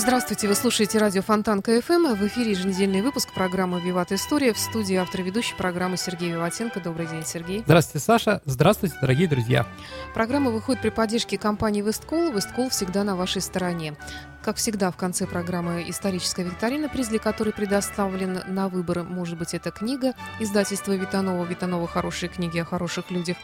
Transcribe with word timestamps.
Здравствуйте, 0.00 0.48
вы 0.48 0.54
слушаете 0.54 0.96
радио 0.96 1.20
Фонтан 1.20 1.60
КФМ. 1.60 2.14
В 2.14 2.26
эфире 2.26 2.52
еженедельный 2.52 3.02
выпуск 3.02 3.34
программы 3.34 3.82
«Виват 3.82 4.12
История». 4.12 4.54
В 4.54 4.58
студии 4.58 4.96
автор 4.96 5.20
ведущей 5.20 5.54
программы 5.54 5.98
Сергей 5.98 6.30
Виватенко. 6.32 6.80
Добрый 6.80 7.06
день, 7.06 7.22
Сергей. 7.26 7.60
Здравствуйте, 7.66 8.06
Саша. 8.06 8.40
Здравствуйте, 8.46 8.96
дорогие 8.98 9.28
друзья. 9.28 9.66
Программа 10.14 10.50
выходит 10.52 10.80
при 10.80 10.88
поддержке 10.88 11.36
компании 11.36 11.82
«Весткол». 11.82 12.32
«Весткол» 12.32 12.70
всегда 12.70 13.04
на 13.04 13.14
вашей 13.14 13.42
стороне. 13.42 13.94
Как 14.42 14.56
всегда, 14.56 14.90
в 14.90 14.96
конце 14.96 15.26
программы 15.26 15.84
историческая 15.86 16.44
викторина, 16.44 16.88
приз 16.88 17.08
для 17.08 17.18
которой 17.18 17.52
предоставлен 17.52 18.40
на 18.46 18.70
выбор. 18.70 19.02
Может 19.02 19.38
быть, 19.38 19.52
это 19.52 19.70
книга 19.70 20.14
издательства 20.40 20.92
Витанова. 20.92 21.44
Витанова 21.44 21.86
«Хорошие 21.86 22.30
книги 22.30 22.58
о 22.58 22.64
хороших 22.64 23.10
людях» 23.10 23.36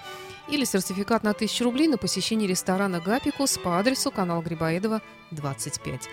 или 0.49 0.65
сертификат 0.65 1.23
на 1.23 1.31
1000 1.31 1.65
рублей 1.65 1.89
на 1.89 1.99
посещение 1.99 2.49
ресторана 2.49 3.01
«Гапикус» 3.01 3.59
по 3.59 3.79
адресу 3.79 4.11
канал 4.11 4.43
Грибоедова, 4.43 5.03
25. 5.33 6.09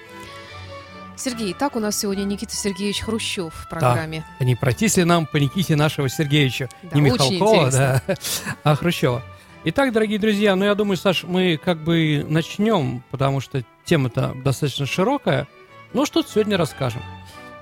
Сергей, 1.16 1.54
так 1.54 1.76
у 1.76 1.80
нас 1.80 1.98
сегодня 1.98 2.24
Никита 2.24 2.56
Сергеевич 2.56 3.02
Хрущев 3.02 3.54
в 3.54 3.70
программе. 3.70 4.26
Да, 4.40 4.46
не 4.46 4.56
пройтись 4.56 4.98
ли 4.98 5.04
нам 5.04 5.26
по 5.26 5.38
Никите 5.38 5.76
нашего 5.76 6.10
Сергеевича, 6.10 6.70
Да, 6.82 6.96
не 6.96 7.02
Михалкова, 7.02 7.72
да, 7.72 8.02
а 8.64 8.76
Хрущева. 8.76 9.24
Итак, 9.66 9.94
дорогие 9.94 10.20
друзья, 10.20 10.56
ну 10.56 10.66
я 10.66 10.76
думаю, 10.76 10.98
Саш, 10.98 11.24
мы 11.24 11.58
как 11.64 11.78
бы 11.78 12.26
начнем, 12.28 13.04
потому 13.12 13.40
что 13.40 13.64
тема-то 13.86 14.34
достаточно 14.44 14.86
широкая, 14.86 15.48
но 15.94 16.06
что-то 16.06 16.30
сегодня 16.30 16.58
расскажем. 16.58 17.02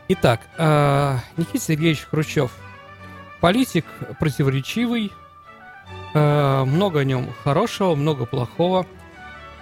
Итак, 0.08 0.42
э, 0.58 1.18
Никита 1.38 1.60
Сергеевич 1.60 2.08
Хрущев, 2.10 2.52
политик 3.40 3.86
противоречивый, 4.20 5.12
э, 6.14 6.64
много 6.64 7.02
о 7.02 7.04
нем 7.04 7.30
хорошего, 7.44 7.96
много 7.96 8.26
плохого. 8.26 8.88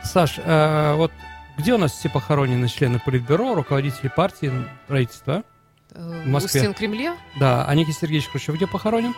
Саш, 0.03 0.35
э, 0.37 0.93
вот 0.95 1.11
где 1.59 1.73
у 1.73 1.77
нас 1.77 1.91
все 1.91 2.09
похоронены 2.09 2.67
члены 2.69 2.99
Политбюро, 3.03 3.53
руководители 3.53 4.07
партии, 4.07 4.51
правительства? 4.87 5.43
Э, 5.91 6.23
в 6.23 6.27
Москве. 6.27 6.61
У 6.61 6.63
стен 6.63 6.73
Кремля? 6.73 7.17
Да, 7.37 7.65
а 7.65 7.75
Никита 7.75 7.99
Сергеевич 7.99 8.29
Хрущев 8.29 8.55
где 8.55 8.65
похоронен? 8.65 9.13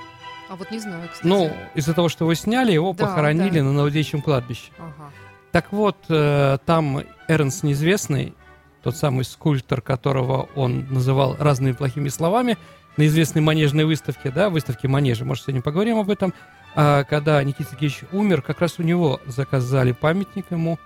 А 0.50 0.56
вот 0.56 0.72
не 0.72 0.80
знаю, 0.80 1.08
кстати. 1.08 1.25
Ну, 1.28 1.52
из-за 1.75 1.94
того, 1.94 2.09
что 2.09 2.25
его 2.25 2.33
сняли, 2.33 2.72
его 2.72 2.94
Да, 2.94 3.06
похоронили 3.06 3.59
да. 3.59 3.66
на 3.66 3.73
Новодевичьем 3.73 4.22
кладбище. 4.22 4.72
Ага. 4.80 5.11
Так 5.52 5.72
вот, 5.72 5.98
э, 6.09 6.58
там 6.66 7.03
Эрнст 7.28 7.64
Неизвестный, 7.64 8.33
тот 8.81 8.98
самый 8.98 9.23
скульптор, 9.23 9.81
которого 9.81 10.50
он 10.55 10.88
называл 10.89 11.36
разными 11.38 11.73
плохими 11.73 12.09
словами, 12.09 12.58
на 12.98 13.05
известной 13.05 13.42
манежной 13.44 13.86
выставке, 13.86 14.31
да, 14.31 14.50
выставке 14.50 14.88
манежа, 14.88 15.26
может, 15.26 15.44
сегодня 15.44 15.61
поговорим 15.61 16.00
об 16.00 16.09
этом, 16.09 16.33
А 16.73 17.03
когда 17.03 17.44
Никита 17.44 17.70
Сергеевич 17.72 18.02
умер, 18.11 18.42
как 18.42 18.61
раз 18.61 18.80
у 18.80 18.83
него 18.83 19.20
заказали 19.28 19.92
памятник 19.92 20.45
ему, 20.52 20.80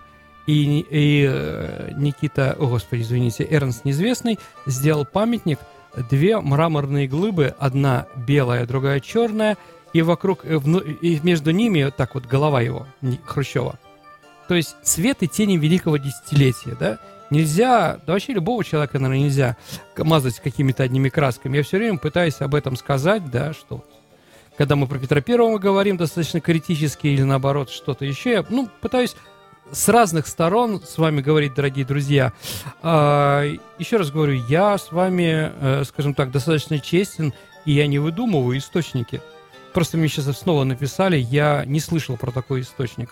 и, 0.48 0.86
и, 0.90 1.26
э, 1.28 1.92
Никита, 1.98 2.56
о, 2.58 2.68
господи, 2.68 3.02
извините, 3.02 3.48
Эрнст 3.50 3.86
Неизвестный 3.86 4.40
сделал 4.66 5.06
памятник, 5.06 5.60
две 6.10 6.40
мраморные 6.40 7.08
глыбы, 7.08 7.56
одна 7.58 8.08
белая, 8.16 8.66
другая 8.66 9.00
черная, 9.00 9.58
и 9.94 10.02
вокруг, 10.02 10.42
э, 10.44 10.60
и 11.02 11.20
между 11.24 11.52
ними, 11.52 11.92
так 11.96 12.16
вот, 12.16 12.26
голова 12.26 12.62
его, 12.62 12.86
Хрущева. 13.26 13.80
То 14.48 14.56
есть 14.56 14.76
цвет 14.84 15.24
и 15.24 15.28
тени 15.28 15.58
великого 15.58 15.98
десятилетия, 15.98 16.76
да? 16.80 17.00
Нельзя, 17.32 17.98
да 18.06 18.14
вообще 18.14 18.34
любого 18.34 18.64
человека, 18.64 19.00
наверное, 19.00 19.26
нельзя 19.26 19.58
мазать 19.98 20.40
какими-то 20.40 20.84
одними 20.84 21.10
красками. 21.10 21.58
Я 21.58 21.64
все 21.64 21.78
время 21.78 21.98
пытаюсь 21.98 22.40
об 22.40 22.54
этом 22.54 22.76
сказать, 22.76 23.32
да, 23.32 23.54
что 23.54 23.84
когда 24.58 24.76
мы 24.76 24.88
про 24.88 25.00
Петра 25.00 25.22
Первого 25.22 25.58
говорим 25.58 25.98
достаточно 25.98 26.40
критически 26.40 27.08
или 27.08 27.24
наоборот 27.24 27.72
что-то 27.72 28.06
еще, 28.06 28.32
я, 28.32 28.46
ну, 28.50 28.70
пытаюсь 28.80 29.16
с 29.72 29.90
разных 29.90 30.28
сторон 30.28 30.82
с 30.84 30.98
вами 30.98 31.22
говорить, 31.22 31.54
дорогие 31.54 31.86
друзья. 31.86 32.34
А, 32.82 33.44
еще 33.78 33.98
раз 33.98 34.12
говорю, 34.12 34.44
я 34.48 34.78
с 34.78 34.92
вами, 34.92 35.52
э, 35.60 35.84
скажем 35.86 36.14
так, 36.14 36.32
достаточно 36.32 36.80
честен, 36.80 37.34
и 37.66 37.74
я 37.74 37.88
не 37.88 38.00
выдумываю 38.00 38.58
источники. 38.58 39.22
Просто 39.74 39.98
мне 39.98 40.08
сейчас 40.08 40.26
снова 40.38 40.64
написали, 40.64 41.18
я 41.18 41.66
не 41.66 41.80
слышал 41.80 42.16
про 42.16 42.32
такой 42.32 42.62
источник. 42.62 43.10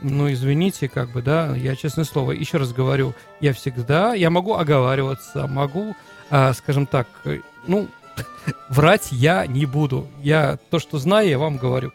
Ну, 0.00 0.32
извините, 0.32 0.88
как 0.88 1.12
бы, 1.12 1.22
да, 1.22 1.54
я, 1.54 1.76
честное 1.76 2.04
слово, 2.04 2.32
еще 2.32 2.58
раз 2.58 2.72
говорю, 2.72 3.14
я 3.40 3.52
всегда, 3.52 4.14
я 4.14 4.30
могу 4.30 4.54
оговариваться, 4.54 5.46
могу, 5.46 5.94
а, 6.30 6.52
скажем 6.54 6.86
так, 6.86 7.06
э, 7.24 7.40
ну, 7.68 7.86
врать 8.68 9.08
я 9.12 9.46
не 9.46 9.66
буду. 9.66 10.08
Я 10.20 10.58
то, 10.70 10.78
что 10.78 10.98
знаю, 10.98 11.28
я 11.28 11.38
вам 11.38 11.58
говорю. 11.58 11.92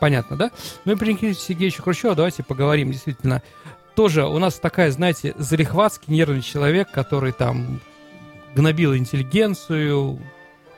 Понятно, 0.00 0.36
да? 0.36 0.50
Ну 0.84 0.92
и 0.92 0.96
при 0.96 1.12
Никите 1.12 1.34
Сергеевиче 1.34 1.82
Хрущеву 1.82 2.14
давайте 2.14 2.42
поговорим, 2.42 2.90
действительно. 2.90 3.42
Тоже 3.94 4.26
у 4.26 4.38
нас 4.38 4.54
такая, 4.54 4.90
знаете, 4.90 5.34
залихватский 5.36 6.12
нервный 6.12 6.42
человек, 6.42 6.90
который 6.90 7.32
там 7.32 7.80
гнобил 8.54 8.96
интеллигенцию, 8.96 10.18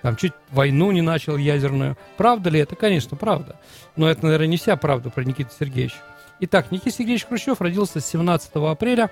там 0.02 0.16
чуть 0.16 0.32
войну 0.50 0.90
не 0.90 1.02
начал 1.02 1.36
ядерную. 1.36 1.96
Правда 2.16 2.50
ли 2.50 2.58
это? 2.58 2.74
Конечно, 2.74 3.16
правда. 3.16 3.56
Но 3.94 4.10
это, 4.10 4.24
наверное, 4.24 4.48
не 4.48 4.56
вся 4.56 4.76
правда 4.76 5.10
про 5.10 5.22
Никиту 5.22 5.50
Сергеевича. 5.58 5.96
Итак, 6.40 6.72
Никита 6.72 6.90
Сергеевич 6.90 7.24
Хрущев 7.26 7.60
родился 7.60 8.00
17 8.00 8.50
апреля, 8.56 9.10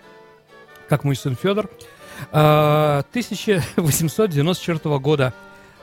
как 0.89 1.05
мой 1.05 1.15
сын 1.15 1.37
Федор, 1.37 1.71
а, 2.33 3.05
1894 3.11 4.99
года 4.99 5.33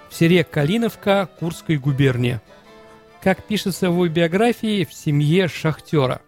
в 0.09 0.15
селе 0.15 0.43
Калиновка 0.43 1.29
Курской 1.39 1.77
губернии. 1.77 2.41
Как 3.27 3.43
пишется 3.43 3.89
в 3.89 3.91
его 3.91 4.07
биографии, 4.07 4.85
в 4.85 4.93
семье 4.93 5.49
шахтера. 5.49 6.21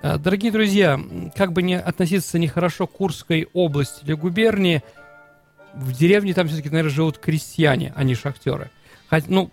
А, 0.00 0.16
Дорогие 0.16 0.52
друзья, 0.52 0.96
как 1.34 1.52
бы 1.52 1.60
не 1.60 1.76
относиться 1.76 2.38
нехорошо 2.38 2.86
к 2.86 2.92
Курской 2.92 3.48
области 3.52 4.04
или 4.04 4.12
губернии, 4.12 4.84
в 5.74 5.92
деревне 5.92 6.34
там 6.34 6.46
все-таки, 6.46 6.68
наверное, 6.68 6.92
живут 6.92 7.18
крестьяне, 7.18 7.92
а 7.96 8.04
не 8.04 8.14
шахтеры. 8.14 8.70
Хот- 9.10 9.24
ну, 9.26 9.50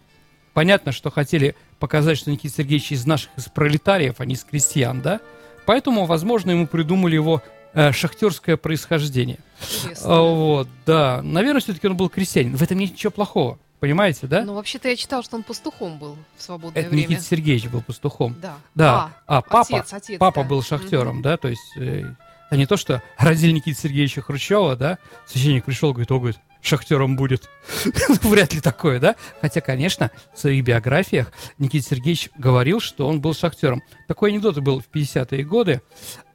понятно, 0.53 0.91
что 0.91 1.09
хотели 1.09 1.55
показать, 1.79 2.19
что 2.19 2.29
Никита 2.29 2.57
Сергеевич 2.57 2.91
из 2.91 3.07
наших, 3.07 3.31
из 3.37 3.45
пролетариев, 3.45 4.19
а 4.19 4.25
не 4.25 4.35
из 4.35 4.43
крестьян, 4.43 5.01
да? 5.01 5.19
Поэтому, 5.65 6.05
возможно, 6.05 6.51
ему 6.51 6.67
придумали 6.67 7.15
его 7.15 7.41
э, 7.73 7.91
шахтерское 7.91 8.55
происхождение. 8.55 9.39
Интересно. 9.81 10.15
А, 10.15 10.21
вот, 10.21 10.67
да. 10.85 11.23
Наверное, 11.23 11.61
все-таки 11.61 11.87
он 11.87 11.97
был 11.97 12.09
крестьянин. 12.09 12.55
В 12.55 12.61
этом 12.61 12.77
нет 12.77 12.91
ничего 12.91 13.09
плохого. 13.09 13.57
Понимаете, 13.83 14.27
да? 14.27 14.45
Ну, 14.45 14.53
вообще-то 14.53 14.87
я 14.87 14.95
читал, 14.95 15.23
что 15.23 15.35
он 15.35 15.43
пастухом 15.43 15.97
был 15.97 16.15
в 16.37 16.41
свободное 16.41 16.81
Это 16.81 16.89
время. 16.89 17.05
Никита 17.05 17.21
Сергеевич 17.21 17.67
был 17.67 17.81
пастухом. 17.81 18.33
Да. 18.41 18.55
Да. 18.75 19.11
А, 19.27 19.41
папа, 19.41 19.79
отец, 19.79 19.91
отец, 19.91 20.19
папа 20.19 20.43
да. 20.43 20.47
был 20.47 20.63
шахтером, 20.63 21.21
да, 21.21 21.35
то 21.35 21.49
есть... 21.49 21.75
э, 21.77 22.05
а 22.49 22.55
не 22.55 22.65
то, 22.65 22.77
что 22.77 23.03
родили 23.17 23.51
Никита 23.51 23.77
Сергеевича 23.77 24.21
Хрущева, 24.21 24.77
да, 24.77 24.99
священник 25.25 25.65
пришел, 25.65 25.91
говорит, 25.91 26.09
о, 26.11 26.17
говорит, 26.17 26.39
шахтером 26.61 27.17
будет. 27.17 27.49
Вряд 28.21 28.53
ли 28.53 28.61
такое, 28.61 29.01
да? 29.01 29.17
Хотя, 29.41 29.59
конечно, 29.59 30.11
в 30.33 30.39
своих 30.39 30.63
биографиях 30.63 31.33
Никита 31.57 31.85
Сергеевич 31.85 32.29
говорил, 32.37 32.79
что 32.79 33.05
он 33.05 33.19
был 33.19 33.33
шахтером. 33.33 33.83
Такой 34.07 34.29
анекдот 34.29 34.59
был 34.59 34.79
в 34.79 34.89
50-е 34.95 35.43
годы. 35.43 35.81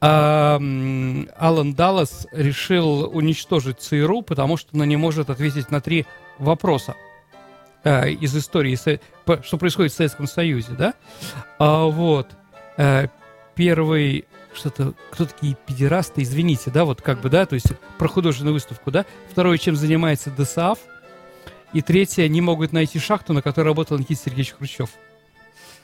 А, 0.01 0.57
Алан 1.35 1.73
Даллас 1.73 2.27
решил 2.31 3.09
уничтожить 3.11 3.79
ЦРУ, 3.79 4.21
потому 4.21 4.55
что 4.55 4.69
она 4.73 4.85
не 4.85 4.97
может 4.97 5.31
ответить 5.31 5.71
на 5.71 5.81
три 5.81 6.05
вопроса 6.37 6.95
э, 7.83 8.11
из 8.11 8.35
истории, 8.35 8.77
что 9.43 9.57
происходит 9.57 9.91
в 9.91 9.95
Советском 9.95 10.27
Союзе, 10.27 10.71
да? 10.77 10.93
А, 11.57 11.85
вот. 11.85 12.27
Э, 12.77 13.07
первый 13.55 14.25
что-то, 14.53 14.93
кто 15.11 15.25
такие 15.25 15.55
педерасты, 15.65 16.23
извините, 16.23 16.71
да, 16.71 16.85
вот 16.85 17.01
как 17.01 17.21
бы, 17.21 17.29
да, 17.29 17.45
то 17.45 17.53
есть 17.53 17.67
про 17.97 18.07
художественную 18.07 18.53
выставку, 18.53 18.91
да. 18.91 19.05
Второе, 19.29 19.57
чем 19.57 19.75
занимается 19.75 20.31
ДСАФ. 20.31 20.79
И 21.71 21.81
третье, 21.81 22.27
не 22.27 22.41
могут 22.41 22.71
найти 22.71 22.99
шахту, 22.99 23.33
на 23.33 23.41
которой 23.41 23.67
работал 23.67 23.97
Никита 23.97 24.21
Сергеевич 24.21 24.53
Хрущев. 24.53 24.89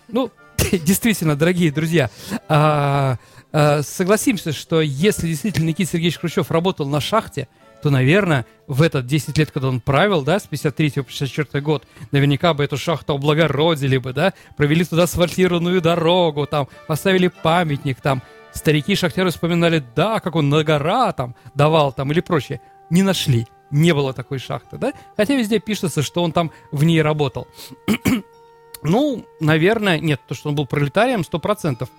Ну, 0.07 0.31
действительно, 0.71 1.36
дорогие 1.36 1.71
друзья, 1.71 2.09
а, 2.48 3.18
а, 3.51 3.83
согласимся, 3.83 4.51
что 4.51 4.81
если 4.81 5.27
действительно 5.27 5.65
Никита 5.65 5.91
Сергеевич 5.91 6.19
Хрущев 6.19 6.50
работал 6.50 6.88
на 6.88 7.00
шахте, 7.00 7.48
то, 7.86 7.92
наверное, 7.92 8.48
в 8.66 8.82
этот 8.82 9.06
10 9.06 9.38
лет, 9.38 9.52
когда 9.52 9.68
он 9.68 9.80
правил, 9.80 10.24
да, 10.24 10.40
с 10.40 10.48
53 10.48 11.04
по 11.04 11.10
64 11.12 11.64
год, 11.64 11.84
наверняка 12.12 12.56
бы 12.56 12.64
эту 12.64 12.78
шахту 12.78 13.14
облагородили 13.14 13.98
бы, 13.98 14.12
да, 14.12 14.34
провели 14.58 14.84
туда 14.84 15.04
асфальтированную 15.04 15.84
дорогу, 15.84 16.48
там, 16.48 16.68
поставили 16.88 17.28
памятник, 17.28 18.02
там, 18.02 18.24
старики 18.54 18.96
шахтеры 18.96 19.30
вспоминали, 19.30 19.84
да, 19.96 20.20
как 20.20 20.36
он 20.36 20.50
на 20.50 20.64
гора 20.64 21.12
там 21.12 21.36
давал, 21.54 21.94
там, 21.94 22.12
или 22.12 22.22
прочее. 22.22 22.60
Не 22.90 23.04
нашли. 23.04 23.46
не 23.70 23.94
было 23.94 24.14
такой 24.14 24.40
шахты, 24.40 24.80
да? 24.80 24.92
Хотя 25.16 25.36
везде 25.36 25.60
пишется, 25.60 26.02
что 26.02 26.24
он 26.24 26.32
там 26.32 26.50
в 26.72 26.84
ней 26.86 27.04
работал. 27.04 27.48
ну, 28.82 29.28
наверное, 29.40 30.00
нет, 30.00 30.22
то, 30.28 30.34
что 30.34 30.50
он 30.50 30.56
был 30.56 30.66
пролетарием, 30.66 31.24
сто 31.24 31.38
процентов 31.38 31.90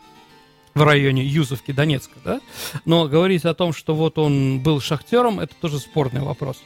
в 0.77 0.83
районе 0.83 1.25
Юзовки, 1.25 1.73
Донецка, 1.73 2.19
да? 2.23 2.41
Но 2.85 3.09
говорить 3.09 3.45
о 3.47 3.55
том, 3.55 3.73
что 3.73 3.95
вот 3.95 4.19
он 4.19 4.61
был 4.61 4.81
шахтером, 4.81 5.41
это 5.41 5.55
тоже 5.61 5.79
спорный 5.79 6.21
вопрос. 6.21 6.59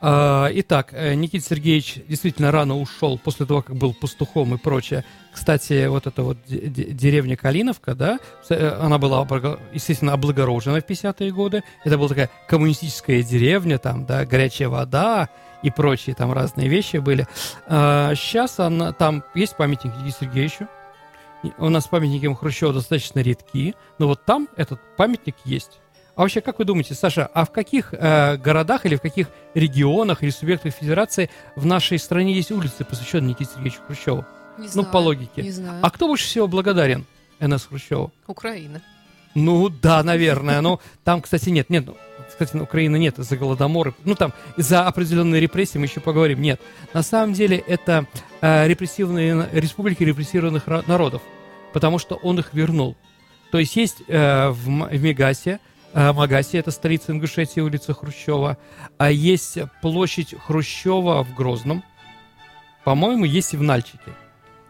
А, 0.00 0.48
итак, 0.52 0.88
э, 0.92 1.14
Никита 1.14 1.44
Сергеевич 1.44 1.98
действительно 2.08 2.50
рано 2.50 2.76
ушел 2.76 3.16
после 3.16 3.46
того, 3.46 3.62
как 3.62 3.76
был 3.76 3.94
пастухом 3.94 4.54
и 4.54 4.58
прочее. 4.58 5.04
Кстати, 5.32 5.86
вот 5.86 6.06
эта 6.06 6.22
вот 6.22 6.38
деревня 6.46 7.36
Калиновка, 7.36 7.94
да, 7.94 8.18
э, 8.48 8.78
она 8.80 8.98
была, 8.98 9.26
естественно, 9.72 10.12
облагорожена 10.14 10.80
в 10.80 10.84
50-е 10.84 11.32
годы. 11.32 11.62
Это 11.84 11.96
была 11.96 12.08
такая 12.08 12.30
коммунистическая 12.48 13.22
деревня, 13.22 13.78
там, 13.78 14.04
да, 14.04 14.24
горячая 14.24 14.68
вода 14.68 15.28
и 15.62 15.70
прочие 15.70 16.14
там 16.14 16.32
разные 16.32 16.68
вещи 16.68 16.96
были. 16.98 17.26
А, 17.66 18.14
сейчас 18.16 18.58
она, 18.58 18.92
там 18.92 19.22
есть 19.34 19.56
памятник 19.56 19.92
Никите 19.96 20.18
Сергеевичу. 20.20 20.68
У 21.58 21.68
нас 21.68 21.86
памятники 21.86 22.32
Хрущева 22.34 22.72
достаточно 22.72 23.20
редки, 23.20 23.74
но 23.98 24.08
вот 24.08 24.24
там 24.24 24.48
этот 24.56 24.80
памятник 24.96 25.36
есть. 25.44 25.80
А 26.16 26.22
вообще, 26.22 26.40
как 26.40 26.58
вы 26.58 26.64
думаете, 26.64 26.94
Саша, 26.94 27.26
а 27.32 27.44
в 27.44 27.52
каких 27.52 27.94
э, 27.94 28.36
городах 28.38 28.84
или 28.86 28.96
в 28.96 29.00
каких 29.00 29.28
регионах 29.54 30.24
или 30.24 30.30
субъектах 30.30 30.74
федерации 30.74 31.30
в 31.54 31.64
нашей 31.64 31.98
стране 32.00 32.34
есть 32.34 32.50
улицы, 32.50 32.84
посвященные 32.84 33.30
Никите 33.30 33.52
Сергеевичу 33.52 33.82
Хрущеву? 33.86 34.24
Не 34.58 34.64
ну, 34.64 34.68
знаю, 34.68 34.90
по 34.90 34.96
логике. 34.96 35.42
Не 35.42 35.52
знаю. 35.52 35.78
А 35.80 35.90
кто 35.90 36.08
больше 36.08 36.24
всего 36.24 36.48
благодарен 36.48 37.06
НС 37.38 37.66
Хрущеву? 37.66 38.10
Украина. 38.26 38.82
Ну, 39.34 39.68
да, 39.68 40.02
наверное. 40.02 40.60
Но 40.60 40.80
там, 41.04 41.22
кстати, 41.22 41.50
нет, 41.50 41.70
нет, 41.70 41.86
ну, 41.86 41.96
кстати, 42.28 42.56
на 42.56 42.64
Украины 42.64 42.98
нет 42.98 43.18
из-за 43.18 43.36
голодомора. 43.36 43.94
Ну, 44.04 44.14
там, 44.14 44.32
за 44.56 44.86
определенные 44.86 45.40
репрессии 45.40 45.78
мы 45.78 45.86
еще 45.86 46.00
поговорим. 46.00 46.40
Нет. 46.40 46.60
На 46.92 47.02
самом 47.02 47.34
деле, 47.34 47.58
это 47.58 48.06
э, 48.40 48.66
репрессивные, 48.66 49.48
республики 49.52 50.02
репрессированных 50.02 50.66
народов, 50.86 51.22
потому 51.72 51.98
что 51.98 52.16
он 52.16 52.38
их 52.38 52.52
вернул. 52.52 52.96
То 53.50 53.58
есть 53.58 53.76
есть 53.76 54.02
э, 54.08 54.48
в, 54.48 54.88
в 54.88 55.02
Мегасе 55.02 55.60
Э, 55.94 56.12
Магаси, 56.12 56.56
это 56.56 56.70
столица 56.70 57.12
Ингушетии, 57.12 57.60
улица 57.60 57.94
Хрущева. 57.94 58.58
А 58.98 59.10
есть 59.10 59.58
площадь 59.80 60.34
Хрущева 60.38 61.24
в 61.24 61.34
Грозном. 61.34 61.82
По-моему, 62.84 63.24
есть 63.24 63.54
и 63.54 63.56
в 63.56 63.62
Нальчике. 63.62 64.12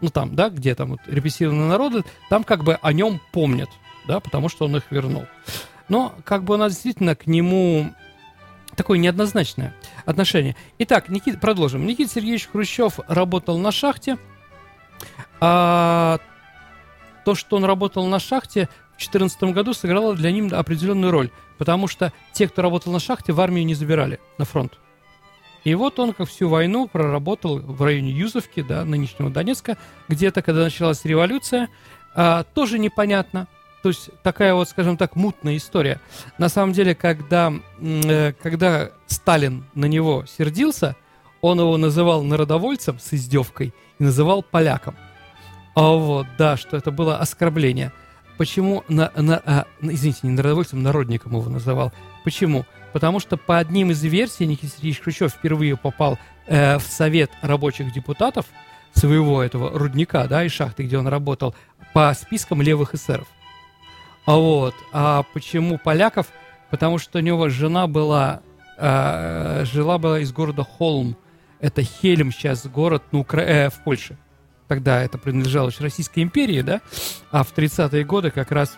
Ну, 0.00 0.10
там, 0.10 0.34
да, 0.36 0.48
где 0.48 0.74
там 0.74 0.90
вот 0.90 1.00
репрессированные 1.06 1.68
народы, 1.68 2.04
там 2.30 2.44
как 2.44 2.62
бы 2.62 2.78
о 2.80 2.92
нем 2.92 3.20
помнят, 3.32 3.68
да, 4.08 4.18
потому 4.18 4.48
что 4.48 4.64
он 4.64 4.76
их 4.76 4.90
вернул. 4.90 5.26
Но 5.88 6.14
как 6.24 6.42
бы 6.42 6.54
у 6.54 6.56
нас 6.56 6.72
действительно 6.72 7.14
к 7.14 7.26
нему 7.26 7.92
такое 8.74 8.98
неоднозначное 8.98 9.74
отношение. 10.04 10.56
Итак, 10.78 11.08
Никит, 11.08 11.40
продолжим. 11.40 11.86
Никита 11.86 12.10
Сергеевич 12.10 12.48
Хрущев 12.48 12.98
работал 13.06 13.58
на 13.58 13.70
шахте. 13.70 14.18
А 15.40 16.18
то, 17.24 17.34
что 17.34 17.56
он 17.56 17.64
работал 17.64 18.06
на 18.06 18.18
шахте, 18.18 18.68
2014 18.98 19.42
году 19.54 19.74
сыграла 19.74 20.14
для 20.14 20.32
них 20.32 20.52
определенную 20.52 21.12
роль, 21.12 21.30
потому 21.56 21.86
что 21.86 22.12
те, 22.32 22.48
кто 22.48 22.62
работал 22.62 22.92
на 22.92 22.98
шахте, 22.98 23.32
в 23.32 23.40
армию 23.40 23.64
не 23.64 23.74
забирали 23.74 24.18
на 24.38 24.44
фронт. 24.44 24.78
И 25.64 25.74
вот 25.74 25.98
он 25.98 26.12
как 26.12 26.28
всю 26.28 26.48
войну 26.48 26.88
проработал 26.88 27.58
в 27.58 27.82
районе 27.82 28.10
Юзовки, 28.10 28.62
да, 28.62 28.84
нынешнего 28.84 29.30
Донецка, 29.30 29.76
где-то, 30.08 30.42
когда 30.42 30.64
началась 30.64 31.04
революция, 31.04 31.68
а, 32.14 32.42
тоже 32.42 32.78
непонятно. 32.78 33.46
То 33.82 33.90
есть 33.90 34.10
такая 34.22 34.54
вот, 34.54 34.68
скажем 34.68 34.96
так, 34.96 35.14
мутная 35.16 35.56
история. 35.56 36.00
На 36.36 36.48
самом 36.48 36.72
деле, 36.72 36.94
когда, 36.94 37.52
э, 37.80 38.32
когда 38.42 38.90
Сталин 39.06 39.64
на 39.74 39.86
него 39.86 40.24
сердился, 40.26 40.96
он 41.40 41.60
его 41.60 41.76
называл 41.76 42.24
народовольцем 42.24 42.98
с 42.98 43.12
издевкой 43.14 43.72
и 43.98 44.02
называл 44.02 44.42
поляком. 44.42 44.96
А 45.76 45.92
вот, 45.92 46.26
да, 46.36 46.56
что 46.56 46.76
это 46.76 46.90
было 46.90 47.18
оскорбление– 47.18 47.92
Почему, 48.38 48.84
на, 48.88 49.10
на, 49.16 49.42
а, 49.44 49.66
извините, 49.80 50.20
не 50.22 50.30
народовольцем, 50.30 50.80
народником 50.80 51.32
его 51.32 51.50
называл. 51.50 51.92
Почему? 52.22 52.64
Потому 52.92 53.18
что 53.18 53.36
по 53.36 53.58
одним 53.58 53.90
из 53.90 54.02
версий 54.04 54.46
Никита 54.46 54.72
Сергеевич 54.74 55.00
Хрущев 55.00 55.32
впервые 55.32 55.76
попал 55.76 56.18
э, 56.46 56.78
в 56.78 56.82
Совет 56.82 57.32
рабочих 57.42 57.92
депутатов 57.92 58.46
своего 58.94 59.42
этого 59.42 59.76
рудника, 59.76 60.26
да, 60.28 60.44
и 60.44 60.48
шахты, 60.48 60.84
где 60.84 60.96
он 60.96 61.08
работал, 61.08 61.54
по 61.92 62.14
спискам 62.14 62.62
левых 62.62 62.94
эсеров. 62.94 63.26
А 64.28 64.36
вот, 64.36 64.74
а 64.92 65.22
почему 65.32 65.78
поляков? 65.78 66.26
Потому 66.68 66.98
что 66.98 67.18
у 67.18 67.22
него 67.22 67.48
жена 67.48 67.86
была, 67.86 68.42
э, 68.76 69.64
жила 69.64 69.96
была 69.96 70.20
из 70.20 70.32
города 70.32 70.64
Холм. 70.64 71.16
Это 71.60 71.82
Хельм 71.82 72.30
сейчас 72.30 72.66
город 72.66 73.02
ну, 73.10 73.20
Укра... 73.20 73.40
э, 73.40 73.70
в 73.70 73.82
Польше 73.84 74.18
тогда 74.66 75.02
это 75.02 75.16
принадлежало 75.16 75.70
еще 75.70 75.82
Российской 75.82 76.22
империи, 76.22 76.60
да, 76.60 76.82
а 77.30 77.42
в 77.42 77.54
30-е 77.56 78.04
годы 78.04 78.30
как 78.30 78.52
раз, 78.52 78.76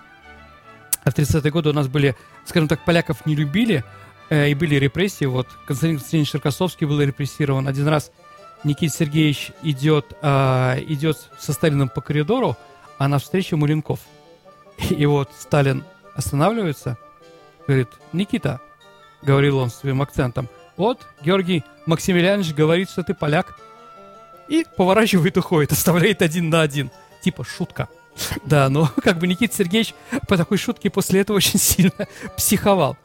а 1.02 1.10
в 1.10 1.14
30-е 1.14 1.50
годы 1.50 1.70
у 1.70 1.72
нас 1.72 1.88
были, 1.88 2.14
скажем 2.44 2.68
так, 2.68 2.84
поляков 2.84 3.26
не 3.26 3.34
любили, 3.34 3.82
э, 4.28 4.50
и 4.50 4.54
были 4.54 4.76
репрессии, 4.76 5.24
вот 5.24 5.48
Константин 5.66 5.96
Константинович 5.96 6.30
Черкасовский 6.30 6.86
был 6.86 7.00
репрессирован, 7.02 7.66
один 7.66 7.88
раз 7.88 8.12
Никита 8.62 8.94
Сергеевич 8.94 9.50
идет, 9.64 10.16
э, 10.22 10.76
идет 10.86 11.18
со 11.40 11.52
Сталином 11.52 11.88
по 11.88 12.00
коридору, 12.00 12.56
а 12.98 13.08
навстречу 13.08 13.56
Муренков. 13.56 13.98
И 14.88 15.06
вот 15.06 15.30
Сталин 15.38 15.84
останавливается, 16.14 16.96
говорит, 17.66 17.88
Никита, 18.12 18.60
говорил 19.22 19.58
он 19.58 19.70
своим 19.70 20.02
акцентом, 20.02 20.48
вот 20.76 21.06
Георгий 21.22 21.64
Максимилианович 21.86 22.54
говорит, 22.54 22.90
что 22.90 23.02
ты 23.02 23.14
поляк 23.14 23.58
и 24.48 24.66
поворачивает 24.76 25.36
уходит, 25.36 25.72
оставляет 25.72 26.22
один 26.22 26.50
на 26.50 26.62
один. 26.62 26.90
Типа 27.22 27.44
шутка. 27.44 27.88
Да, 28.44 28.68
но 28.68 28.90
как 29.02 29.18
бы 29.18 29.26
Никита 29.26 29.54
Сергеевич 29.54 29.94
по 30.28 30.36
такой 30.36 30.58
шутке 30.58 30.90
после 30.90 31.20
этого 31.20 31.36
очень 31.38 31.58
сильно 31.58 32.08
психовал. 32.36 32.96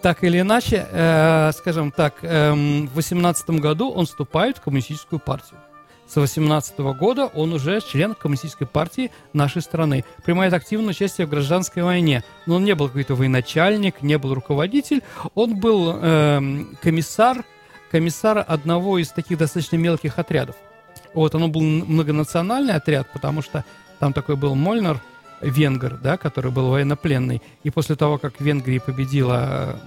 Так 0.00 0.24
или 0.24 0.40
иначе, 0.40 0.86
э, 0.90 1.52
скажем 1.56 1.90
так, 1.90 2.14
э, 2.22 2.52
в 2.52 2.94
18 2.94 3.50
году 3.50 3.90
он 3.90 4.06
вступает 4.06 4.58
в 4.58 4.62
коммунистическую 4.62 5.18
партию. 5.18 5.58
С 6.14 6.16
18 6.16 6.78
года 6.96 7.26
он 7.26 7.52
уже 7.54 7.80
член 7.80 8.14
коммунистической 8.14 8.68
партии 8.68 9.10
нашей 9.32 9.62
страны. 9.62 10.04
Принимает 10.24 10.52
активное 10.52 10.90
участие 10.90 11.26
в 11.26 11.30
гражданской 11.30 11.82
войне. 11.82 12.22
Но 12.46 12.54
он 12.54 12.64
не 12.64 12.76
был 12.76 12.86
какой-то 12.86 13.16
военачальник, 13.16 14.00
не 14.00 14.16
был 14.16 14.32
руководитель. 14.32 15.02
Он 15.34 15.58
был 15.58 15.92
э, 16.00 16.66
комиссар, 16.80 17.44
комиссар 17.90 18.44
одного 18.46 18.98
из 18.98 19.08
таких 19.08 19.38
достаточно 19.38 19.74
мелких 19.74 20.20
отрядов. 20.20 20.54
Вот, 21.14 21.34
оно 21.34 21.48
был 21.48 21.62
многонациональный 21.62 22.74
отряд, 22.74 23.08
потому 23.12 23.42
что 23.42 23.64
там 23.98 24.12
такой 24.12 24.36
был 24.36 24.54
Мольнер, 24.54 25.00
венгер, 25.40 25.98
да, 26.00 26.16
который 26.16 26.52
был 26.52 26.70
военнопленный. 26.70 27.42
И 27.64 27.70
после 27.70 27.96
того, 27.96 28.18
как 28.18 28.40
Венгрия 28.40 28.80
победила, 28.80 29.80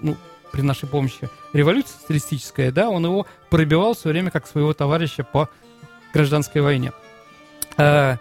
ну, 0.00 0.16
при 0.50 0.62
нашей 0.62 0.88
помощи 0.88 1.28
революция 1.52 1.98
социалистическая, 1.98 2.72
да, 2.72 2.88
он 2.88 3.04
его 3.04 3.26
пробивал 3.50 3.94
все 3.94 4.08
время 4.08 4.30
как 4.30 4.46
своего 4.46 4.72
товарища 4.72 5.24
по 5.24 5.50
гражданской 6.14 6.62
войне. 6.62 6.92
А, 7.76 8.16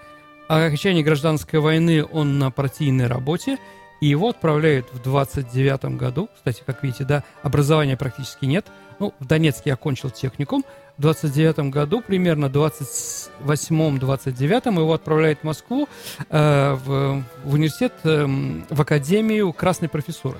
о 0.47 0.65
окончании 0.65 1.03
гражданской 1.03 1.59
войны 1.59 2.03
он 2.03 2.39
на 2.39 2.49
партийной 2.51 3.07
работе, 3.07 3.57
и 4.01 4.07
его 4.07 4.29
отправляют 4.29 4.91
в 4.91 5.01
29 5.01 5.97
году. 5.97 6.29
Кстати, 6.35 6.63
как 6.65 6.83
видите, 6.83 7.05
да, 7.05 7.23
образования 7.43 7.95
практически 7.95 8.45
нет. 8.45 8.65
Ну, 8.99 9.13
в 9.19 9.25
Донецке 9.25 9.71
окончил 9.71 10.09
техникум, 10.09 10.65
в 10.97 11.01
29 11.01 11.71
году, 11.71 12.01
примерно 12.01 12.45
28-29 12.45 14.79
его 14.79 14.93
отправляют 14.93 15.39
в 15.39 15.43
Москву 15.43 15.87
э, 16.29 16.73
в, 16.73 17.23
в 17.45 17.53
университет, 17.53 17.93
э, 18.03 18.25
в 18.69 18.81
Академию 18.81 19.51
Красной 19.53 19.89
профессуры, 19.89 20.37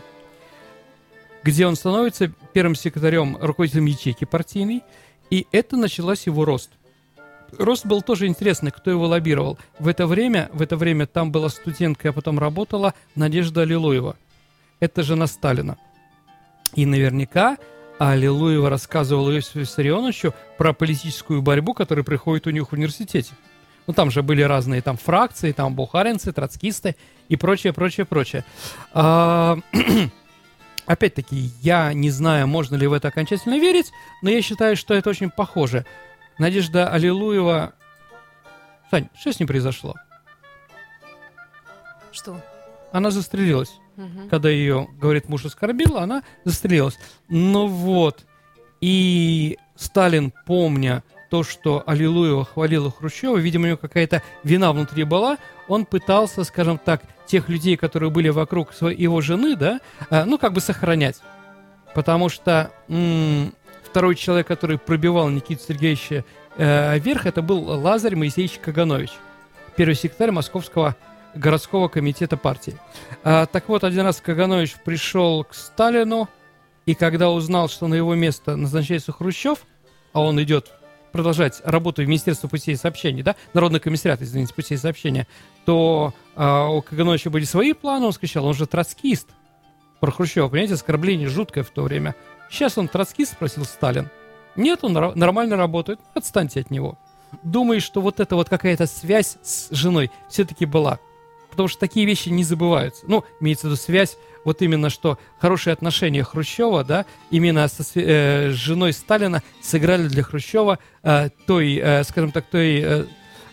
где 1.43 1.65
он 1.65 1.75
становится 1.75 2.31
первым 2.53 2.75
секретарем, 2.75 3.37
руководителем 3.41 3.85
ячейки 3.85 4.25
партийной, 4.25 4.83
и 5.31 5.47
это 5.51 5.75
началось 5.77 6.27
его 6.27 6.45
рост. 6.45 6.69
Рост 7.59 7.85
был 7.85 8.01
тоже 8.01 8.27
интересный, 8.27 8.71
кто 8.71 8.91
его 8.91 9.07
лоббировал. 9.07 9.57
В 9.79 9.87
это 9.87 10.07
время, 10.07 10.49
в 10.53 10.61
это 10.61 10.77
время 10.77 11.05
там 11.05 11.31
была 11.31 11.49
студентка, 11.49 12.09
а 12.09 12.13
потом 12.13 12.39
работала 12.39 12.93
Надежда 13.15 13.61
Аллилуева. 13.61 14.15
Это 14.79 15.03
жена 15.03 15.27
Сталина. 15.27 15.77
И 16.75 16.85
наверняка 16.85 17.57
Аллилуева 17.99 18.69
рассказывал 18.69 19.31
Иосифу 19.31 19.59
Виссарионовичу 19.59 20.33
про 20.57 20.73
политическую 20.73 21.41
борьбу, 21.41 21.73
которая 21.73 22.03
происходит 22.03 22.47
у 22.47 22.49
них 22.49 22.69
в 22.69 22.73
университете. 22.73 23.33
Ну, 23.85 23.93
там 23.93 24.11
же 24.11 24.23
были 24.23 24.41
разные 24.41 24.81
там 24.81 24.97
фракции, 24.97 25.51
там 25.51 25.75
бухаринцы, 25.75 26.31
троцкисты 26.31 26.95
и 27.27 27.35
прочее, 27.35 27.73
прочее, 27.73 28.05
прочее. 28.05 28.45
А, 28.93 29.57
опять-таки, 30.85 31.51
я 31.61 31.93
не 31.93 32.09
знаю, 32.09 32.47
можно 32.47 32.75
ли 32.75 32.87
в 32.87 32.93
это 32.93 33.09
окончательно 33.09 33.59
верить, 33.59 33.91
но 34.21 34.29
я 34.29 34.41
считаю, 34.41 34.75
что 34.75 34.93
это 34.93 35.09
очень 35.09 35.29
похоже. 35.29 35.85
Надежда 36.37 36.89
Аллилуева... 36.89 37.73
Сань, 38.91 39.09
что 39.19 39.33
с 39.33 39.39
ним 39.39 39.47
произошло? 39.47 39.95
Что? 42.11 42.39
Она 42.91 43.09
застрелилась. 43.11 43.73
Угу. 43.97 44.29
Когда 44.29 44.49
ее, 44.49 44.87
говорит, 44.99 45.29
муж 45.29 45.45
оскорбил, 45.45 45.97
она 45.97 46.23
застрелилась. 46.45 46.97
Ну 47.29 47.67
вот. 47.67 48.25
И 48.81 49.57
Сталин, 49.75 50.33
помня 50.45 51.03
то, 51.29 51.43
что 51.43 51.83
Аллилуева 51.87 52.45
хвалила 52.45 52.91
Хрущева, 52.91 53.37
видимо, 53.37 53.63
у 53.63 53.67
него 53.69 53.77
какая-то 53.77 54.21
вина 54.43 54.71
внутри 54.71 55.03
была, 55.03 55.37
он 55.67 55.85
пытался, 55.85 56.43
скажем 56.43 56.77
так, 56.77 57.01
тех 57.25 57.49
людей, 57.49 57.77
которые 57.77 58.11
были 58.11 58.29
вокруг 58.29 58.73
его 58.81 59.21
жены, 59.21 59.55
да, 59.55 59.79
э, 60.09 60.25
ну, 60.25 60.37
как 60.37 60.53
бы 60.53 60.61
сохранять. 60.61 61.21
Потому 61.95 62.29
что 62.29 62.71
м- 62.87 63.53
второй 63.93 64.15
человек, 64.15 64.47
который 64.47 64.79
пробивал 64.79 65.29
Никиту 65.29 65.61
Сергеевича 65.67 66.25
э, 66.57 66.97
вверх, 66.97 67.27
это 67.27 67.43
был 67.43 67.61
Лазарь 67.63 68.15
Моисеевич 68.15 68.57
Каганович, 68.57 69.11
первый 69.75 69.93
секретарь 69.93 70.31
Московского 70.31 70.95
городского 71.35 71.89
комитета 71.89 72.35
партии. 72.35 72.75
А, 73.23 73.45
так 73.45 73.69
вот, 73.69 73.83
один 73.83 74.01
раз 74.01 74.19
Каганович 74.19 74.77
пришел 74.83 75.43
к 75.43 75.53
Сталину, 75.53 76.27
и 76.87 76.95
когда 76.95 77.29
узнал, 77.29 77.69
что 77.69 77.87
на 77.87 77.93
его 77.93 78.15
место 78.15 78.55
назначается 78.55 79.11
Хрущев, 79.11 79.59
а 80.11 80.21
он 80.21 80.41
идет 80.41 80.71
продолжать 81.11 81.61
работу 81.63 82.01
в 82.01 82.07
Министерстве 82.07 82.49
путей 82.49 82.75
сообщений, 82.75 83.21
да, 83.21 83.35
Народный 83.53 83.79
комиссариат, 83.79 84.23
извините, 84.23 84.55
путей 84.55 84.79
сообщения, 84.79 85.27
то 85.65 86.15
а, 86.35 86.67
у 86.67 86.81
Кагановича 86.81 87.29
были 87.29 87.45
свои 87.45 87.73
планы, 87.73 88.07
он 88.07 88.13
скачал, 88.13 88.43
он 88.43 88.55
же 88.55 88.65
троцкист 88.65 89.27
про 89.99 90.11
Хрущева, 90.11 90.49
понимаете, 90.49 90.73
оскорбление 90.73 91.29
жуткое 91.29 91.63
в 91.63 91.69
то 91.69 91.83
время. 91.83 92.15
Сейчас 92.53 92.77
он 92.77 92.87
троцкист, 92.87 93.31
спросил 93.31 93.65
Сталин. 93.65 94.11
Нет, 94.55 94.83
он 94.83 94.93
нормально 94.93 95.57
работает, 95.57 95.99
отстаньте 96.13 96.59
от 96.59 96.69
него. 96.69 96.99
Думаешь, 97.41 97.81
что 97.81 97.99
вот 97.99 98.19
эта 98.19 98.35
вот 98.35 98.47
какая-то 98.47 98.85
связь 98.85 99.37
с 99.41 99.71
женой 99.71 100.11
все-таки 100.29 100.65
была 100.65 100.99
потому 101.49 101.67
что 101.67 101.79
такие 101.79 102.07
вещи 102.07 102.29
не 102.29 102.43
забываются. 102.43 103.05
Ну, 103.07 103.23
имеется 103.39 103.67
в 103.67 103.69
виду 103.69 103.75
связь, 103.75 104.17
вот 104.43 104.63
именно 104.63 104.89
что 104.89 105.19
хорошие 105.37 105.71
отношения 105.71 106.23
Хрущева, 106.23 106.83
да, 106.83 107.05
именно 107.29 107.67
со, 107.67 107.83
э, 107.93 108.49
с 108.49 108.55
женой 108.55 108.91
Сталина 108.91 109.43
сыграли 109.61 110.07
для 110.07 110.23
Хрущева 110.23 110.79
э, 111.03 111.29
той, 111.45 111.75
э, 111.75 112.03
скажем 112.05 112.31
так, 112.31 112.45
той, 112.47 112.81
э, 112.83 113.05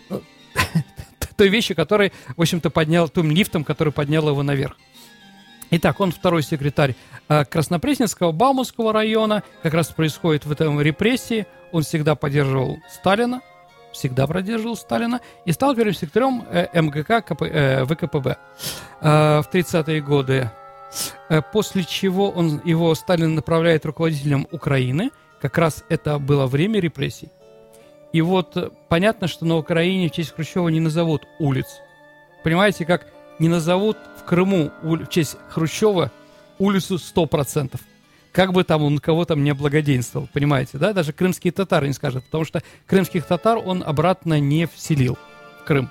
той 1.37 1.49
вещи, 1.49 1.75
который, 1.75 2.11
в 2.35 2.41
общем-то, 2.41 2.71
поднял, 2.71 3.07
том 3.07 3.29
лифтом, 3.29 3.63
который 3.63 3.93
поднял 3.93 4.27
его 4.27 4.41
наверх. 4.41 4.77
Итак, 5.73 6.01
он 6.01 6.11
второй 6.11 6.43
секретарь 6.43 6.95
э, 7.29 7.45
Краснопресненского 7.45 8.33
Бауманского 8.33 8.91
района. 8.91 9.41
Как 9.63 9.73
раз 9.73 9.87
происходит 9.87 10.45
в 10.45 10.51
этом 10.51 10.81
репрессии. 10.81 11.47
Он 11.71 11.83
всегда 11.83 12.15
поддерживал 12.15 12.77
Сталина 12.89 13.41
всегда 13.93 14.25
продерживал 14.25 14.77
Сталина 14.77 15.19
и 15.43 15.51
стал 15.51 15.75
первым 15.75 15.93
секретарем 15.93 16.45
э, 16.49 16.67
МГК 16.81 17.21
КП, 17.21 17.41
э, 17.41 17.83
ВКПБ 17.83 18.37
в 19.01 19.47
30-е 19.51 20.01
годы. 20.01 20.49
После 21.51 21.83
чего 21.83 22.29
он, 22.29 22.61
его 22.63 22.95
Сталин 22.95 23.35
направляет 23.35 23.85
руководителем 23.85 24.47
Украины. 24.51 25.11
Как 25.41 25.57
раз 25.57 25.83
это 25.89 26.19
было 26.19 26.47
время 26.47 26.79
репрессий. 26.79 27.29
И 28.13 28.21
вот 28.21 28.73
понятно, 28.87 29.27
что 29.27 29.45
на 29.45 29.57
Украине 29.57 30.07
в 30.07 30.11
честь 30.13 30.33
Хрущева 30.33 30.69
не 30.69 30.79
назовут 30.79 31.27
улиц. 31.39 31.67
Понимаете, 32.43 32.85
как 32.85 33.07
не 33.41 33.49
назовут 33.49 33.97
в 34.19 34.23
Крыму 34.23 34.71
в 34.83 35.07
честь 35.07 35.35
Хрущева 35.49 36.11
улицу 36.59 36.95
100% 36.95 37.79
как 38.31 38.53
бы 38.53 38.63
там 38.63 38.83
он 38.83 38.99
кого 38.99 39.25
там 39.25 39.43
не 39.43 39.49
облагоденствовал, 39.49 40.29
понимаете, 40.31 40.77
да? 40.77 40.93
Даже 40.93 41.11
крымские 41.11 41.51
татары 41.51 41.87
не 41.87 41.93
скажут, 41.93 42.23
потому 42.25 42.45
что 42.45 42.63
крымских 42.85 43.25
татар 43.25 43.57
он 43.57 43.83
обратно 43.85 44.39
не 44.39 44.67
вселил 44.67 45.17
в 45.59 45.65
Крым. 45.65 45.89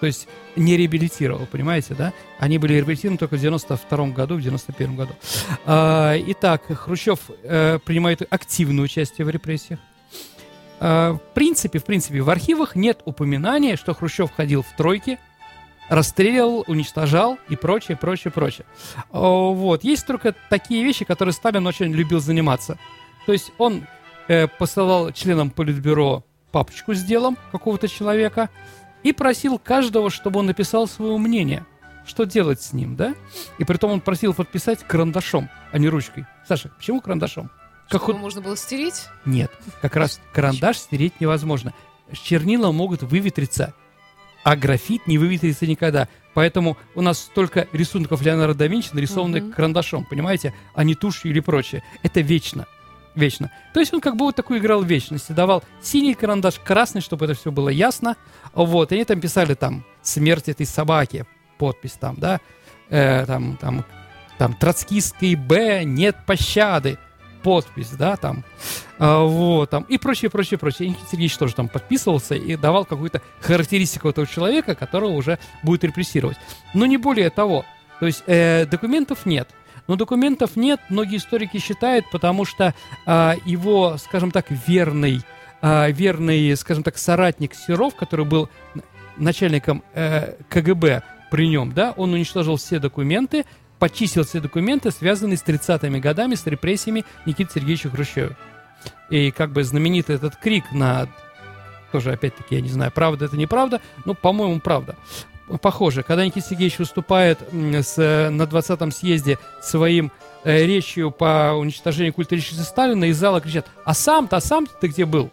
То 0.00 0.06
есть 0.06 0.28
не 0.56 0.76
реабилитировал, 0.76 1.46
понимаете, 1.46 1.94
да? 1.94 2.12
Они 2.38 2.58
были 2.58 2.74
реабилитированы 2.74 3.18
только 3.18 3.36
в 3.36 3.40
92 3.40 4.08
году, 4.08 4.36
в 4.36 4.42
91 4.42 4.96
году. 4.96 5.12
А, 5.66 6.16
итак, 6.26 6.62
Хрущев 6.66 7.30
э, 7.44 7.78
принимает 7.84 8.22
активное 8.28 8.84
участие 8.84 9.24
в 9.24 9.30
репрессиях. 9.30 9.78
А, 10.80 11.12
в 11.12 11.34
принципе, 11.34 11.78
в 11.78 11.84
принципе, 11.84 12.22
в 12.22 12.30
архивах 12.30 12.74
нет 12.74 13.02
упоминания, 13.04 13.76
что 13.76 13.94
Хрущев 13.94 14.32
ходил 14.32 14.62
в 14.62 14.76
тройке, 14.76 15.18
расстреливал, 15.88 16.64
уничтожал 16.66 17.38
и 17.48 17.56
прочее, 17.56 17.96
прочее, 17.96 18.30
прочее. 18.30 18.66
Вот. 19.10 19.84
Есть 19.84 20.06
только 20.06 20.34
такие 20.50 20.84
вещи, 20.84 21.04
которые 21.04 21.32
Сталин 21.32 21.66
очень 21.66 21.92
любил 21.92 22.20
заниматься. 22.20 22.78
То 23.26 23.32
есть 23.32 23.52
он 23.58 23.86
э, 24.28 24.46
посылал 24.46 25.12
членам 25.12 25.50
Политбюро 25.50 26.24
папочку 26.52 26.94
с 26.94 27.02
делом 27.02 27.36
какого-то 27.52 27.88
человека 27.88 28.48
и 29.02 29.12
просил 29.12 29.58
каждого, 29.58 30.10
чтобы 30.10 30.40
он 30.40 30.46
написал 30.46 30.86
свое 30.86 31.16
мнение, 31.18 31.66
что 32.06 32.24
делать 32.24 32.60
с 32.60 32.72
ним, 32.72 32.96
да? 32.96 33.14
И 33.58 33.64
при 33.64 33.76
том 33.76 33.92
он 33.92 34.00
просил 34.00 34.34
подписать 34.34 34.82
карандашом, 34.82 35.48
а 35.72 35.78
не 35.78 35.88
ручкой. 35.88 36.26
Саша, 36.46 36.70
почему 36.70 37.00
карандашом? 37.00 37.50
Как 37.88 38.02
Чтобы 38.02 38.18
можно 38.18 38.40
было 38.40 38.56
стереть? 38.56 39.06
Нет, 39.24 39.50
как 39.80 39.96
раз 39.96 40.20
карандаш 40.32 40.78
стереть 40.78 41.20
невозможно. 41.20 41.72
Чернила 42.12 42.72
могут 42.72 43.02
выветриться 43.02 43.74
а 44.48 44.56
графит 44.56 45.06
не 45.06 45.18
выветрится 45.18 45.66
никогда. 45.66 46.08
Поэтому 46.32 46.78
у 46.94 47.02
нас 47.02 47.18
столько 47.18 47.68
рисунков 47.72 48.22
Леонардо 48.22 48.54
да 48.54 48.66
Винчи, 48.66 48.88
нарисованных 48.94 49.42
mm-hmm. 49.42 49.52
карандашом, 49.52 50.06
понимаете, 50.06 50.54
а 50.74 50.84
не 50.84 50.94
тушью 50.94 51.32
или 51.32 51.40
прочее. 51.40 51.84
Это 52.02 52.22
вечно. 52.22 52.66
Вечно. 53.14 53.50
То 53.74 53.80
есть 53.80 53.92
он 53.92 54.00
как 54.00 54.16
бы 54.16 54.24
вот 54.24 54.36
такую 54.36 54.60
играл 54.60 54.82
в 54.82 54.86
вечности. 54.86 55.32
Давал 55.32 55.62
синий 55.82 56.14
карандаш, 56.14 56.60
красный, 56.64 57.02
чтобы 57.02 57.26
это 57.26 57.34
все 57.34 57.52
было 57.52 57.68
ясно. 57.68 58.16
Вот, 58.54 58.90
и 58.90 58.94
они 58.94 59.04
там 59.04 59.20
писали 59.20 59.52
там 59.52 59.84
«Смерть 60.00 60.48
этой 60.48 60.64
собаки», 60.64 61.26
подпись 61.58 61.98
там, 62.00 62.16
да, 62.16 62.40
э, 62.88 63.26
там, 63.26 63.58
там, 63.58 63.84
там 64.38 64.54
«Троцкистский 64.54 65.34
Б, 65.34 65.84
нет 65.84 66.16
пощады» 66.24 66.96
подпись, 67.42 67.90
да, 67.90 68.16
там, 68.16 68.44
а, 68.98 69.24
вот, 69.24 69.70
там, 69.70 69.84
и 69.84 69.98
прочее, 69.98 70.30
прочее, 70.30 70.58
прочее. 70.58 70.88
Никита 70.88 71.06
Сергеевич 71.10 71.36
тоже 71.36 71.54
там 71.54 71.68
подписывался 71.68 72.34
и 72.34 72.56
давал 72.56 72.84
какую-то 72.84 73.22
характеристику 73.40 74.08
этого 74.08 74.26
человека, 74.26 74.74
которого 74.74 75.10
уже 75.10 75.38
будет 75.62 75.84
репрессировать. 75.84 76.36
Но 76.74 76.86
не 76.86 76.96
более 76.96 77.30
того. 77.30 77.64
То 78.00 78.06
есть 78.06 78.22
э, 78.26 78.66
документов 78.66 79.26
нет. 79.26 79.48
Но 79.86 79.96
документов 79.96 80.56
нет, 80.56 80.80
многие 80.90 81.16
историки 81.16 81.58
считают, 81.58 82.10
потому 82.10 82.44
что 82.44 82.74
э, 83.06 83.32
его, 83.46 83.96
скажем 83.96 84.30
так, 84.30 84.46
верный, 84.66 85.22
э, 85.62 85.92
верный, 85.92 86.56
скажем 86.56 86.82
так, 86.82 86.98
соратник 86.98 87.54
Серов, 87.54 87.94
который 87.94 88.26
был 88.26 88.48
начальником 89.16 89.82
э, 89.94 90.34
КГБ 90.48 91.02
при 91.30 91.48
нем, 91.48 91.72
да, 91.72 91.92
он 91.96 92.12
уничтожил 92.12 92.56
все 92.56 92.78
документы, 92.78 93.44
почистил 93.78 94.24
все 94.24 94.40
документы, 94.40 94.90
связанные 94.90 95.36
с 95.36 95.42
30-ми 95.42 96.00
годами, 96.00 96.34
с 96.34 96.46
репрессиями 96.46 97.04
Никиты 97.26 97.52
Сергеевича 97.54 97.90
Хрущева. 97.90 98.36
И 99.10 99.30
как 99.30 99.50
бы 99.50 99.64
знаменитый 99.64 100.16
этот 100.16 100.36
крик 100.36 100.64
на... 100.72 101.08
Тоже, 101.92 102.12
опять-таки, 102.12 102.56
я 102.56 102.60
не 102.60 102.68
знаю, 102.68 102.92
правда 102.92 103.24
это 103.24 103.36
неправда, 103.36 103.80
но, 104.04 104.12
по-моему, 104.14 104.60
правда. 104.60 104.96
Похоже, 105.62 106.02
когда 106.02 106.26
Никита 106.26 106.46
Сергеевич 106.46 106.78
выступает 106.78 107.38
с, 107.40 107.96
на 108.30 108.42
20-м 108.42 108.92
съезде 108.92 109.38
своим 109.62 110.12
э, 110.44 110.66
речью 110.66 111.10
по 111.10 111.52
уничтожению 111.54 112.12
культа 112.12 112.34
личности 112.34 112.62
Сталина, 112.62 113.04
из 113.04 113.16
зала 113.16 113.40
кричат 113.40 113.66
«А 113.84 113.94
сам-то, 113.94 114.36
а 114.36 114.40
сам 114.42 114.66
ты 114.80 114.88
где 114.88 115.06
был?» 115.06 115.30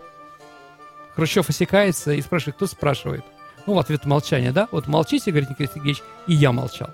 Хрущев 1.15 1.49
осекается 1.49 2.13
и 2.13 2.21
спрашивает, 2.21 2.55
кто 2.55 2.67
спрашивает? 2.67 3.25
Ну, 3.65 3.73
в 3.73 3.79
ответ 3.79 4.05
молчание, 4.05 4.51
да? 4.51 4.67
Вот 4.71 4.87
молчите, 4.87 5.31
говорит 5.31 5.49
Никита 5.49 5.73
Сергеевич, 5.73 6.03
и 6.27 6.33
я 6.33 6.51
молчал. 6.51 6.89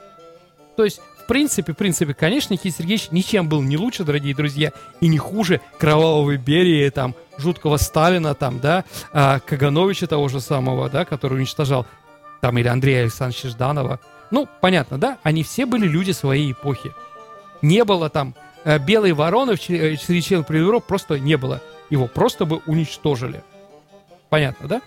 То 0.77 0.85
есть 0.85 1.01
в 1.21 1.27
принципе, 1.27 1.73
в 1.73 1.77
принципе, 1.77 2.13
конечно, 2.13 2.53
Никита 2.53 2.77
Сергеевич 2.77 3.11
ничем 3.11 3.47
был 3.47 3.61
не 3.61 3.77
лучше, 3.77 4.03
дорогие 4.03 4.35
друзья, 4.35 4.71
и 4.99 5.07
не 5.07 5.17
хуже 5.17 5.61
Кровавого 5.79 6.35
Берии, 6.37 6.89
там, 6.89 7.15
жуткого 7.37 7.77
Сталина, 7.77 8.33
там, 8.33 8.59
да, 8.59 8.83
а, 9.13 9.39
Кагановича 9.39 10.07
того 10.07 10.27
же 10.27 10.41
самого, 10.41 10.89
да, 10.89 11.05
который 11.05 11.37
уничтожал, 11.37 11.85
там, 12.41 12.57
или 12.57 12.67
Андрея 12.67 13.03
Александровича 13.03 13.49
Жданова. 13.49 13.99
Ну, 14.31 14.47
понятно, 14.61 14.97
да, 14.97 15.17
они 15.23 15.43
все 15.43 15.65
были 15.65 15.87
люди 15.87 16.11
своей 16.11 16.51
эпохи. 16.51 16.91
Не 17.61 17.83
было 17.83 18.09
там 18.09 18.33
э, 18.63 18.79
белой 18.79 19.13
вороны 19.13 19.55
в 19.55 19.61
среди 19.61 20.21
членов 20.21 20.47
Политбюро, 20.47 20.79
просто 20.79 21.19
не 21.19 21.37
было. 21.37 21.61
Его 21.89 22.07
просто 22.07 22.45
бы 22.45 22.61
уничтожили. 22.65 23.43
Понятно, 24.29 24.67
да? 24.67 24.81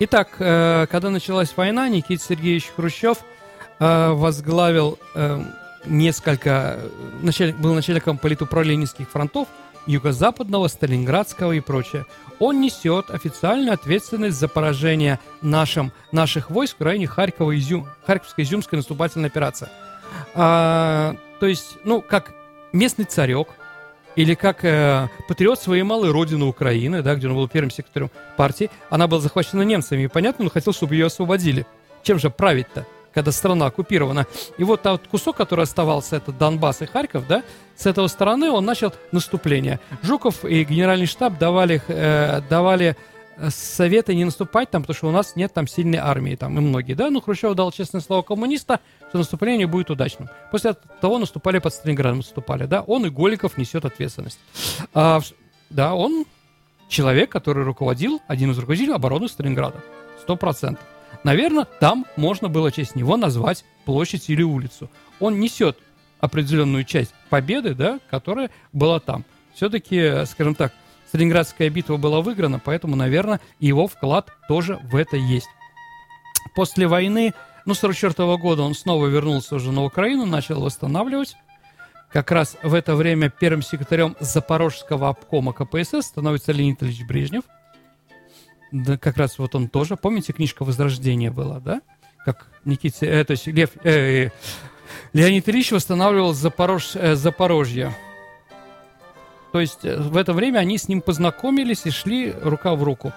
Итак, 0.00 0.28
э, 0.38 0.86
когда 0.90 1.10
началась 1.10 1.52
война, 1.56 1.88
Никита 1.88 2.22
Сергеевич 2.22 2.70
Хрущев– 2.74 3.18
э, 3.26 3.32
возглавил 3.78 4.98
э, 5.14 5.42
несколько, 5.86 6.78
началь, 7.22 7.52
был 7.52 7.74
начальником 7.74 8.18
политуправленческих 8.18 9.08
фронтов 9.08 9.48
Юго-Западного, 9.86 10.68
Сталинградского 10.68 11.52
и 11.52 11.60
прочее. 11.60 12.06
Он 12.38 12.60
несет 12.60 13.10
официальную 13.10 13.72
ответственность 13.72 14.38
за 14.38 14.48
поражение 14.48 15.18
нашим, 15.40 15.92
наших 16.12 16.50
войск 16.50 16.76
в 16.78 16.82
районе 16.82 17.06
Харькова, 17.06 17.56
Изюм, 17.58 17.88
Харьковской 18.06 18.44
изюмской 18.44 18.78
наступательной 18.78 19.28
операции. 19.28 19.68
А, 20.34 21.16
то 21.40 21.46
есть, 21.46 21.78
ну, 21.84 22.00
как 22.00 22.32
местный 22.72 23.04
царек, 23.04 23.48
или 24.14 24.34
как 24.34 24.64
э, 24.64 25.08
патриот 25.26 25.58
своей 25.58 25.82
малой 25.84 26.10
родины 26.10 26.44
Украины, 26.44 27.02
да, 27.02 27.14
где 27.14 27.28
он 27.28 27.34
был 27.34 27.48
первым 27.48 27.70
секретарем 27.70 28.10
партии, 28.36 28.70
она 28.90 29.06
была 29.06 29.20
захвачена 29.20 29.62
немцами, 29.62 30.02
и 30.02 30.08
понятно, 30.08 30.44
он 30.44 30.50
хотел, 30.50 30.74
чтобы 30.74 30.94
ее 30.94 31.06
освободили. 31.06 31.66
Чем 32.02 32.18
же 32.18 32.28
править-то? 32.28 32.86
Когда 33.12 33.32
страна 33.32 33.66
оккупирована. 33.66 34.26
И 34.58 34.64
вот 34.64 34.82
тот 34.82 35.06
кусок, 35.08 35.36
который 35.36 35.62
оставался, 35.62 36.16
это 36.16 36.32
Донбасс 36.32 36.82
и 36.82 36.86
Харьков, 36.86 37.26
да, 37.26 37.42
с 37.76 37.86
этого 37.86 38.06
стороны 38.06 38.50
он 38.50 38.64
начал 38.64 38.92
наступление. 39.12 39.80
Жуков 40.02 40.44
и 40.44 40.64
генеральный 40.64 41.06
штаб 41.06 41.38
давали, 41.38 41.82
э, 41.88 42.40
давали 42.48 42.96
э, 43.36 43.50
советы 43.50 44.14
не 44.14 44.24
наступать 44.24 44.70
там, 44.70 44.82
потому 44.82 44.96
что 44.96 45.08
у 45.08 45.12
нас 45.12 45.36
нет 45.36 45.52
там 45.52 45.66
сильной 45.66 45.98
армии, 45.98 46.36
там 46.36 46.56
и 46.58 46.60
многие, 46.60 46.94
да, 46.94 47.10
но 47.10 47.20
Хрущев 47.20 47.54
дал 47.54 47.72
честное 47.72 48.00
слово 48.00 48.22
коммуниста, 48.22 48.80
что 49.08 49.18
наступление 49.18 49.66
будет 49.66 49.90
удачным. 49.90 50.28
После 50.50 50.74
того 51.00 51.18
наступали 51.18 51.58
под 51.58 51.74
Сталинградом, 51.74 52.18
наступали, 52.18 52.66
да, 52.66 52.82
он 52.82 53.06
и 53.06 53.10
Голиков 53.10 53.58
несет 53.58 53.84
ответственность. 53.84 54.38
А, 54.94 55.20
да, 55.70 55.94
он 55.94 56.24
человек, 56.88 57.30
который 57.30 57.64
руководил, 57.64 58.20
один 58.28 58.50
из 58.50 58.58
руководителей 58.58 58.94
обороны 58.94 59.28
Сталинграда. 59.28 59.80
Сто 60.20 60.36
процентов. 60.36 60.86
Наверное, 61.24 61.64
там 61.64 62.06
можно 62.16 62.48
было 62.48 62.72
честь 62.72 62.96
него 62.96 63.16
назвать 63.16 63.64
площадь 63.84 64.28
или 64.30 64.42
улицу. 64.42 64.90
Он 65.20 65.40
несет 65.40 65.78
определенную 66.20 66.84
часть 66.84 67.14
победы, 67.30 67.74
да, 67.74 67.98
которая 68.10 68.50
была 68.72 69.00
там. 69.00 69.24
Все-таки, 69.54 70.24
скажем 70.26 70.54
так, 70.54 70.72
Сталинградская 71.08 71.68
битва 71.68 71.96
была 71.96 72.22
выиграна, 72.22 72.58
поэтому, 72.58 72.96
наверное, 72.96 73.40
его 73.60 73.86
вклад 73.86 74.30
тоже 74.48 74.80
в 74.90 74.96
это 74.96 75.16
есть. 75.16 75.48
После 76.54 76.86
войны, 76.86 77.34
ну, 77.66 77.74
44 77.74 78.36
года 78.38 78.62
он 78.62 78.74
снова 78.74 79.06
вернулся 79.06 79.56
уже 79.56 79.72
на 79.72 79.84
Украину, 79.84 80.24
начал 80.26 80.60
восстанавливать 80.60 81.36
как 82.12 82.30
раз 82.30 82.56
в 82.62 82.74
это 82.74 82.94
время 82.94 83.30
первым 83.30 83.62
секретарем 83.62 84.16
Запорожского 84.20 85.08
обкома 85.08 85.52
КПСС 85.52 86.06
становится 86.06 86.52
Леонид 86.52 86.82
Ильич 86.82 87.04
Брежнев. 87.06 87.44
Да, 88.72 88.96
как 88.96 89.16
раз 89.16 89.38
вот 89.38 89.54
он 89.54 89.68
тоже. 89.68 89.96
Помните, 89.96 90.32
книжка 90.32 90.64
«Возрождение» 90.64 91.30
была, 91.30 91.60
да? 91.60 91.82
Как 92.24 92.46
Никита, 92.64 93.06
э, 93.06 93.24
то 93.24 93.32
есть 93.32 93.46
Лев, 93.46 93.70
э, 93.84 94.26
э, 94.26 94.30
Леонид 95.12 95.48
Ильич 95.48 95.72
восстанавливал 95.72 96.32
Запорож, 96.32 96.92
э, 96.94 97.14
Запорожье. 97.14 97.94
То 99.52 99.60
есть 99.60 99.84
э, 99.84 99.96
в 99.96 100.16
это 100.16 100.32
время 100.32 100.58
они 100.58 100.78
с 100.78 100.88
ним 100.88 101.02
познакомились 101.02 101.84
и 101.84 101.90
шли 101.90 102.32
рука 102.42 102.74
в 102.74 102.82
руку. 102.82 103.12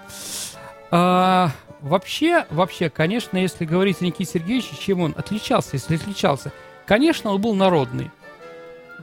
А, 0.92 1.52
вообще, 1.82 2.46
вообще, 2.50 2.90
конечно, 2.90 3.38
если 3.38 3.66
говорить 3.66 4.02
о 4.02 4.06
Никите 4.06 4.34
Сергеевиче, 4.34 4.76
чем 4.80 5.02
он 5.02 5.14
отличался, 5.18 5.72
если 5.74 5.96
отличался, 5.96 6.52
конечно, 6.86 7.32
он 7.32 7.42
был 7.42 7.56
народный 7.56 8.12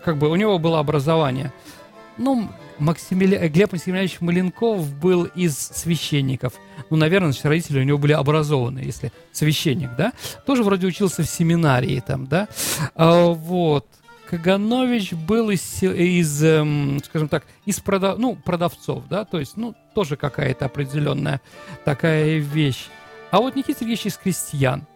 как 0.04 0.16
бы 0.16 0.28
у 0.28 0.36
него 0.36 0.58
было 0.58 0.78
образование. 0.78 1.52
Ну, 2.18 2.48
Максимили... 2.78 3.48
Глеб 3.48 3.72
Максимiliaнович 3.72 4.20
Маленков 4.20 4.92
был 4.94 5.24
из 5.24 5.56
священников. 5.56 6.54
Ну, 6.90 6.96
наверное, 6.96 7.32
значит, 7.32 7.46
родители 7.46 7.80
у 7.80 7.84
него 7.84 7.98
были 7.98 8.12
образованы, 8.12 8.80
если 8.80 9.12
священник, 9.32 9.90
да? 9.96 10.12
Тоже 10.46 10.62
вроде 10.62 10.86
учился 10.86 11.22
в 11.22 11.26
семинарии 11.26 12.02
там, 12.04 12.26
да? 12.26 12.48
А, 12.94 13.28
вот. 13.28 13.86
Каганович 14.32 15.12
был 15.12 15.50
из, 15.50 15.82
из 15.82 16.42
эм, 16.42 17.00
скажем 17.04 17.28
так, 17.28 17.44
из 17.66 17.80
продав, 17.80 18.16
ну, 18.16 18.34
продавцов, 18.34 19.04
да, 19.06 19.26
то 19.26 19.38
есть, 19.38 19.58
ну, 19.58 19.74
тоже 19.94 20.16
какая-то 20.16 20.64
определенная 20.64 21.42
такая 21.84 22.38
вещь. 22.38 22.86
А 23.30 23.38
вот 23.38 23.56
Никита 23.56 23.80
Сергеевич 23.80 24.06
из 24.06 24.16
крестьян. 24.16 24.86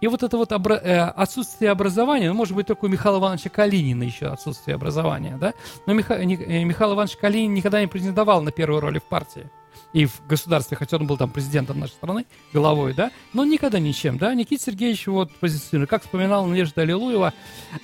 И 0.00 0.06
вот 0.06 0.22
это 0.22 0.36
вот 0.36 0.52
обра- 0.52 0.80
э, 0.80 1.00
отсутствие 1.00 1.70
образования, 1.70 2.28
ну, 2.28 2.34
может 2.34 2.54
быть, 2.54 2.66
только 2.66 2.84
у 2.84 2.88
Михаила 2.88 3.18
Ивановича 3.18 3.50
Калинина 3.50 4.04
еще 4.04 4.26
отсутствие 4.26 4.76
образования, 4.76 5.36
да? 5.40 5.54
Но 5.86 5.92
Миха- 5.92 6.16
э, 6.18 6.24
Михаил 6.64 6.94
Иванович 6.94 7.16
Калинин 7.16 7.52
никогда 7.54 7.80
не 7.80 7.86
претендовал 7.88 8.42
на 8.42 8.52
первую 8.52 8.80
роль 8.80 9.00
в 9.00 9.04
партии 9.04 9.50
и 9.92 10.06
в 10.06 10.24
государстве, 10.28 10.76
хотя 10.76 10.98
он 10.98 11.06
был 11.06 11.16
там 11.16 11.30
президентом 11.30 11.80
нашей 11.80 11.92
страны, 11.92 12.26
головой, 12.52 12.92
да, 12.94 13.10
но 13.32 13.44
никогда 13.44 13.78
ничем, 13.78 14.18
да. 14.18 14.34
Никита 14.34 14.62
Сергеевич 14.62 15.06
вот 15.06 15.34
позиционирует, 15.36 15.90
как 15.90 16.02
вспоминал 16.02 16.44
Надежда 16.46 16.82
Аллилуева, 16.82 17.32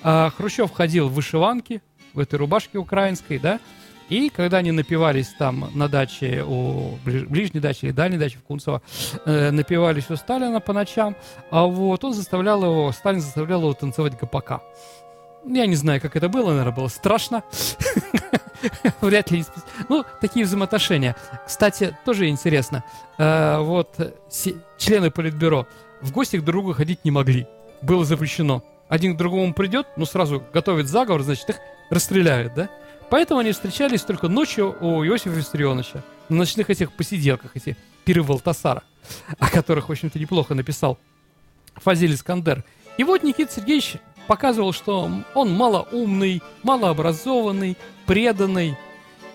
э, 0.03 0.29
Хрущев 0.37 0.71
ходил 0.71 1.09
в 1.09 1.13
вышиванке, 1.13 1.81
в 2.13 2.19
этой 2.19 2.35
рубашке 2.35 2.77
украинской, 2.77 3.39
да, 3.39 3.59
и 4.09 4.29
когда 4.29 4.57
они 4.57 4.71
напивались 4.71 5.29
там 5.37 5.69
на 5.73 5.87
даче, 5.87 6.43
у 6.45 6.97
ближней 7.03 7.59
даче 7.59 7.87
или 7.87 7.91
дальней 7.91 8.17
даче 8.17 8.37
в 8.37 8.43
Кунцево, 8.43 8.81
э, 9.25 9.51
напивались 9.51 10.09
у 10.09 10.15
Сталина 10.15 10.59
по 10.59 10.73
ночам, 10.73 11.15
а 11.49 11.65
вот 11.65 12.03
он 12.03 12.13
заставлял 12.13 12.63
его, 12.63 12.91
Сталин 12.91 13.21
заставлял 13.21 13.61
его 13.61 13.73
танцевать 13.73 14.17
ГПК. 14.17 14.61
Я 15.47 15.67
не 15.67 15.75
знаю, 15.75 16.01
как 16.01 16.15
это 16.15 16.27
было, 16.27 16.49
наверное, 16.49 16.73
было 16.73 16.87
страшно. 16.87 17.43
Вряд 19.01 19.29
ли. 19.29 19.45
Ну, 19.89 20.03
такие 20.19 20.45
взаимоотношения. 20.45 21.15
Кстати, 21.45 21.95
тоже 22.03 22.27
интересно. 22.29 22.83
Э, 23.17 23.59
вот 23.59 23.95
члены 24.77 25.11
Политбюро 25.11 25.67
в 26.01 26.11
гости 26.11 26.37
к 26.37 26.43
другу 26.43 26.73
ходить 26.73 27.05
не 27.05 27.11
могли. 27.11 27.47
Было 27.81 28.05
запрещено. 28.05 28.63
Один 28.87 29.15
к 29.15 29.17
другому 29.17 29.53
придет, 29.53 29.87
ну, 29.97 30.05
сразу 30.05 30.43
готовит 30.53 30.87
заговор, 30.87 31.23
значит, 31.23 31.49
их 31.49 31.55
расстреляют, 31.89 32.53
да? 32.53 32.69
Поэтому 33.09 33.39
они 33.39 33.51
встречались 33.51 34.01
только 34.01 34.27
ночью 34.27 34.75
у 34.81 35.03
Иосифа 35.05 35.35
Виссарионовича 35.35 36.03
на 36.29 36.37
ночных 36.37 36.69
этих 36.69 36.91
посиделках, 36.91 37.51
эти 37.55 37.77
пиры 38.03 38.23
Валтасара, 38.23 38.83
о 39.39 39.49
которых, 39.49 39.89
в 39.89 39.91
общем-то, 39.91 40.17
неплохо 40.19 40.55
написал 40.55 40.97
Фазиль 41.75 42.13
Искандер. 42.13 42.63
И 42.97 43.03
вот 43.03 43.23
Никита 43.23 43.51
Сергеевич 43.53 43.97
показывал, 44.27 44.73
что 44.73 45.09
он 45.33 45.53
малоумный, 45.53 46.41
малообразованный, 46.63 47.77
преданный. 48.05 48.77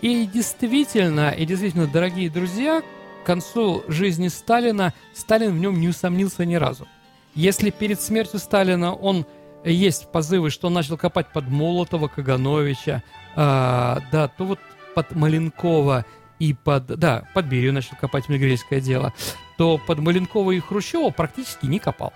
И 0.00 0.26
действительно, 0.26 1.30
и 1.30 1.44
действительно, 1.44 1.86
дорогие 1.86 2.30
друзья, 2.30 2.82
к 3.22 3.26
концу 3.26 3.84
жизни 3.86 4.28
Сталина 4.28 4.94
Сталин 5.14 5.52
в 5.52 5.60
нем 5.60 5.78
не 5.78 5.88
усомнился 5.88 6.44
ни 6.44 6.54
разу. 6.54 6.88
Если 7.34 7.70
перед 7.70 8.00
смертью 8.00 8.40
Сталина 8.40 8.94
он 8.94 9.26
есть 9.64 10.10
позывы, 10.10 10.50
что 10.50 10.68
он 10.68 10.74
начал 10.74 10.96
копать 10.96 11.28
под 11.32 11.48
Молотова, 11.48 12.08
Кагановича, 12.08 13.02
а, 13.36 14.00
да, 14.10 14.28
то 14.28 14.44
вот 14.44 14.58
под 14.94 15.14
Маленкова 15.14 16.04
и 16.38 16.54
под, 16.54 16.86
да, 16.86 17.24
под 17.34 17.46
Берию 17.46 17.72
начал 17.72 17.96
копать 18.00 18.28
мигрельское 18.28 18.80
дело, 18.80 19.12
то 19.58 19.78
под 19.78 19.98
Маленкова 19.98 20.52
и 20.52 20.60
Хрущева 20.60 21.10
практически 21.10 21.66
не 21.66 21.78
копал. 21.78 22.12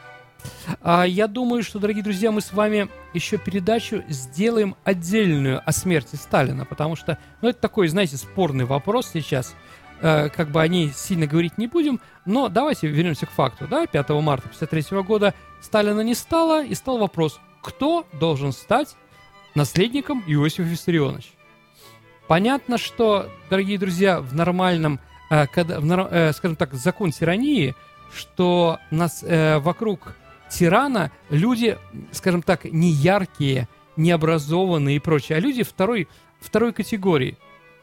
А 0.83 1.05
я 1.05 1.27
думаю, 1.27 1.63
что, 1.63 1.79
дорогие 1.79 2.03
друзья, 2.03 2.31
мы 2.31 2.41
с 2.41 2.53
вами 2.53 2.89
еще 3.15 3.39
передачу 3.39 4.03
сделаем 4.09 4.77
отдельную 4.85 5.63
о 5.65 5.73
смерти 5.73 6.17
Сталина, 6.17 6.65
потому 6.65 6.97
что, 6.97 7.19
ну, 7.41 7.49
это 7.49 7.61
такой, 7.61 7.89
знаете, 7.89 8.17
спорный 8.17 8.65
вопрос 8.65 9.11
сейчас. 9.13 9.55
Э, 10.01 10.29
как 10.29 10.51
бы 10.51 10.61
о 10.61 10.69
ней 10.69 10.93
сильно 10.95 11.27
говорить 11.27 11.57
не 11.57 11.67
будем, 11.67 12.01
но 12.27 12.49
давайте 12.49 12.89
вернемся 12.89 13.27
к 13.27 13.31
факту. 13.31 13.67
Да? 13.69 13.87
5 13.87 14.09
марта 14.11 14.49
1953 14.49 15.03
года 15.03 15.35
Сталина 15.65 16.03
не 16.03 16.15
стало, 16.15 16.63
и 16.63 16.75
стал 16.75 16.99
вопрос, 16.99 17.41
кто 17.63 18.07
должен 18.13 18.53
стать 18.53 18.97
наследником 19.55 20.23
Иосифа 20.27 20.63
Виссарионовича. 20.63 21.31
Понятно, 22.29 22.77
что, 22.77 23.31
дорогие 23.49 23.79
друзья, 23.79 24.21
в 24.21 24.35
нормальном, 24.35 25.01
э, 25.31 25.47
когда, 25.47 25.81
в, 25.81 26.09
э, 26.11 26.33
скажем 26.35 26.57
так, 26.57 26.75
закон 26.75 27.13
тирании, 27.13 27.75
что 28.13 28.79
нас 28.91 29.23
э, 29.23 29.59
вокруг 29.59 30.15
тирана 30.51 31.11
люди, 31.31 31.79
скажем 32.13 32.43
так, 32.43 32.65
не 32.67 32.91
яркие, 32.91 33.67
не 33.97 34.11
образованные 34.11 34.97
и 34.97 35.01
прочее, 35.01 35.39
а 35.39 35.41
люди 35.41 35.63
второй, 35.63 36.09
второй 36.41 36.75
категории. 36.75 37.39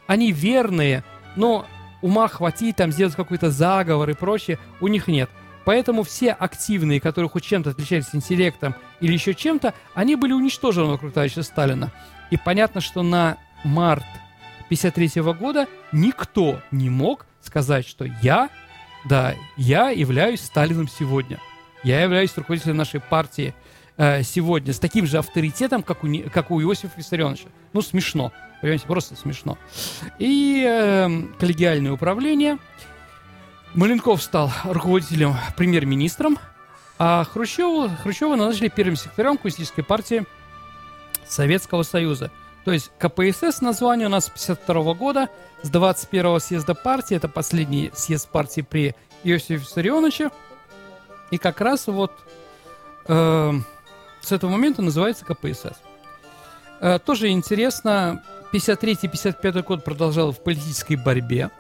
Они 0.06 0.32
верные, 0.32 1.04
но 1.36 1.66
ума 2.04 2.28
хватит 2.28 2.76
там 2.76 2.92
сделать 2.92 3.16
какой-то 3.16 3.50
заговор 3.50 4.08
и 4.12 4.14
прочее, 4.14 4.60
у 4.82 4.88
них 4.88 5.08
нет. 5.08 5.32
Поэтому 5.64 6.04
все 6.04 6.32
активные, 6.32 7.00
которые 7.00 7.30
хоть 7.30 7.44
чем-то 7.44 7.72
отличались 7.72 8.14
интеллектом 8.14 8.76
или 9.00 9.14
еще 9.14 9.34
чем-то, 9.34 9.74
они 9.94 10.16
были 10.16 10.34
уничтожены 10.34 10.88
вокруг 10.88 11.14
товарища 11.14 11.44
Сталина. 11.44 11.92
И 12.32 12.38
понятно, 12.38 12.82
что 12.82 13.04
на 13.04 13.38
март 13.64 14.06
1953 14.66 15.22
года 15.34 15.68
никто 15.92 16.62
не 16.72 16.90
мог 16.90 17.26
сказать, 17.42 17.88
что 17.88 18.06
я, 18.22 18.50
да, 19.06 19.36
я 19.58 19.90
являюсь 19.90 20.42
Сталином 20.42 20.88
сегодня. 20.88 21.40
Я 21.84 22.02
являюсь 22.02 22.36
руководителем 22.36 22.78
нашей 22.78 23.00
партии 23.00 23.54
э, 23.98 24.24
сегодня 24.24 24.74
с 24.74 24.80
таким 24.80 25.06
же 25.06 25.18
авторитетом, 25.18 25.84
как 25.84 26.04
у, 26.04 26.08
как 26.34 26.52
у 26.52 26.62
Иосифа 26.62 26.94
Виссарионовича. 26.98 27.50
Ну, 27.74 27.82
смешно. 27.82 28.32
Понимаете, 28.62 28.86
просто 28.86 29.16
смешно. 29.16 29.58
И 30.20 30.64
э, 30.68 31.10
коллегиальное 31.40 31.92
управление– 31.92 32.58
Маленков 33.74 34.22
стал 34.22 34.52
руководителем, 34.66 35.34
премьер-министром, 35.56 36.38
а 37.00 37.24
Хрущеву, 37.24 37.90
Хрущева 38.04 38.36
назначили 38.36 38.68
первым 38.68 38.98
секретарем 38.98 39.38
Коммунистической 39.38 39.84
партии 39.84 40.26
Советского 41.26 41.84
Союза. 41.84 42.32
То 42.66 42.74
есть 42.74 42.92
КПСС 43.00 43.62
название 43.62 44.08
у 44.08 44.10
нас 44.10 44.26
с 44.26 44.30
52 44.30 44.94
года, 44.94 45.30
с 45.64 45.70
21 45.70 46.42
съезда 46.42 46.76
партии, 46.76 47.16
это 47.16 47.30
последний 47.30 47.92
съезд 47.96 48.28
партии 48.30 48.62
при 48.62 48.94
Иосифе 49.24 49.56
Виссарионовиче. 49.56 50.32
И 51.32 51.38
как 51.38 51.62
раз 51.62 51.88
вот 51.88 52.12
э, 53.08 53.54
с 54.20 54.32
этого 54.34 54.52
момента 54.52 54.82
называется 54.82 55.24
КПСС. 55.24 55.80
Э, 56.82 57.00
тоже 57.00 57.30
интересно, 57.30 58.22
53-55 58.52 59.64
год 59.64 59.86
продолжал 59.86 60.34
в 60.34 60.44
политической 60.44 60.98
борьбе 60.98 61.52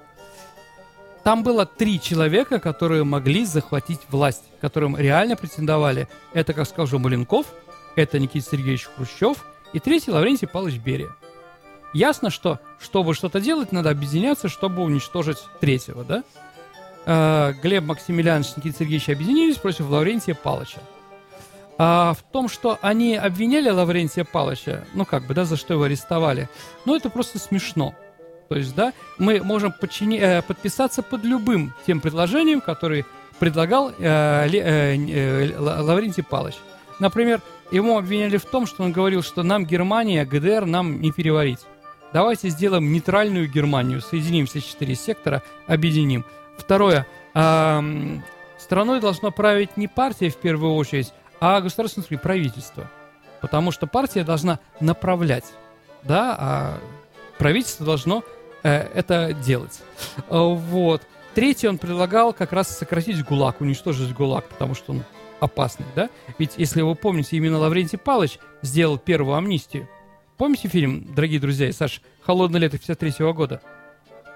Там 1.24 1.44
было 1.44 1.66
три 1.66 2.02
человека, 2.02 2.60
которые 2.60 3.04
могли 3.04 3.46
захватить 3.46 4.00
власть, 4.10 4.44
которым 4.60 4.98
реально 4.98 5.36
претендовали. 5.36 6.08
Это, 6.34 6.54
как 6.54 6.68
сказал 6.68 7.00
Маленков, 7.00 7.46
это 7.96 8.20
Никита 8.20 8.50
Сергеевич 8.50 8.90
Хрущев 8.96 9.46
и 9.74 9.80
третий 9.80 10.12
Лаврентий 10.12 10.48
Павлович 10.48 10.78
Берия. 10.78 11.16
Ясно, 11.94 12.30
что 12.30 12.60
чтобы 12.80 13.14
что-то 13.14 13.40
делать, 13.40 13.72
надо 13.72 13.90
объединяться, 13.90 14.50
чтобы 14.50 14.82
уничтожить 14.82 15.38
третьего, 15.60 16.04
да? 16.04 16.24
Э, 17.06 17.54
Глеб 17.62 17.84
Максимилианович 17.84 18.48
и 18.48 18.54
Никита 18.58 18.80
Сергеевич 18.80 19.10
объединились 19.10 19.58
против 19.58 19.90
Лаврентия 19.90 20.34
Павловича. 20.34 20.80
А 21.78 22.14
в 22.14 22.24
том, 22.32 22.48
что 22.48 22.80
они 22.82 23.16
обвиняли 23.16 23.70
Лаврентия 23.70 24.24
Павловича, 24.24 24.86
ну 24.94 25.06
как 25.06 25.28
бы, 25.28 25.34
да, 25.34 25.46
за 25.46 25.58
что 25.58 25.74
его 25.74 25.84
арестовали, 25.84 26.50
ну 26.86 26.96
это 26.96 27.10
просто 27.10 27.40
смешно. 27.40 27.94
То 28.52 28.58
есть, 28.58 28.76
да, 28.76 28.92
мы 29.18 29.42
можем 29.42 29.72
подчини, 29.72 30.20
э, 30.20 30.42
подписаться 30.42 31.02
под 31.02 31.24
любым 31.24 31.74
тем 31.88 32.02
предложением, 32.02 32.60
который 32.60 33.06
предлагал 33.40 33.92
э, 33.92 33.94
э, 33.98 34.98
э, 34.98 35.58
Лаврентий 35.58 36.22
Павлович. 36.22 36.56
Например, 37.00 37.40
ему 37.72 37.98
обвиняли 37.98 38.36
в 38.36 38.44
том, 38.44 38.66
что 38.66 38.84
он 38.84 38.92
говорил, 38.92 39.24
что 39.24 39.44
нам 39.44 39.66
Германия, 39.66 40.26
ГДР 40.26 40.66
нам 40.66 41.00
не 41.00 41.14
переварить. 41.14 41.60
Давайте 42.12 42.50
сделаем 42.50 42.92
нейтральную 42.92 43.50
Германию, 43.50 44.02
соединим 44.02 44.48
все 44.48 44.60
четыре 44.60 44.96
сектора, 44.96 45.44
объединим. 45.66 46.26
Второе. 46.58 47.08
Э, 47.34 47.82
страной 48.60 49.00
должно 49.00 49.32
править 49.32 49.78
не 49.78 49.88
партия 49.88 50.30
в 50.30 50.36
первую 50.36 50.74
очередь, 50.74 51.14
а 51.40 51.62
государственное 51.62 52.20
правительство. 52.20 52.92
Потому 53.40 53.72
что 53.72 53.88
партия 53.88 54.26
должна 54.26 54.60
направлять, 54.82 55.46
да, 56.04 56.36
а 56.38 56.78
правительство 57.42 57.84
должно 57.84 58.24
это 58.69 59.34
делать. 59.34 59.82
Э, 60.30 60.38
вот. 60.39 61.02
Третий 61.34 61.67
он 61.67 61.78
предлагал 61.78 62.34
как 62.34 62.52
раз 62.52 62.78
сократить 62.78 63.24
ГУЛАГ, 63.24 63.62
уничтожить 63.62 64.13
ГУЛАГ, 64.13 64.45
потому 64.50 64.76
что 64.76 64.91
он 64.91 65.04
опасный, 65.39 65.86
да? 65.95 66.10
Ведь, 66.38 66.54
если 66.58 66.82
вы 66.82 66.93
помните, 66.95 67.38
именно 67.38 67.58
Лаврентий 67.58 67.97
Палыч 67.97 68.38
сделал 68.62 68.97
первую 68.97 69.36
амнистию. 69.36 69.88
Помните 70.38 70.67
фильм, 70.67 71.13
дорогие 71.15 71.39
друзья, 71.39 71.69
и 71.69 71.71
Саш, 71.71 72.02
«Холодное 72.21 72.60
лето» 72.60 72.78
53 72.78 73.24
-го 73.24 73.34
года? 73.34 73.62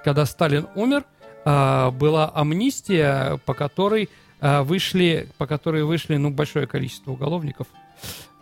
Когда 0.03 0.25
Сталин 0.25 0.67
умер, 0.75 1.03
а, 1.43 1.91
была 1.91 2.31
амнистия, 2.33 3.39
по 3.45 3.53
которой 3.53 4.09
вышли, 4.41 5.29
по 5.37 5.47
которой 5.47 5.83
вышли, 5.83 6.17
ну, 6.17 6.29
большое 6.29 6.67
количество 6.67 7.11
уголовников. 7.11 7.67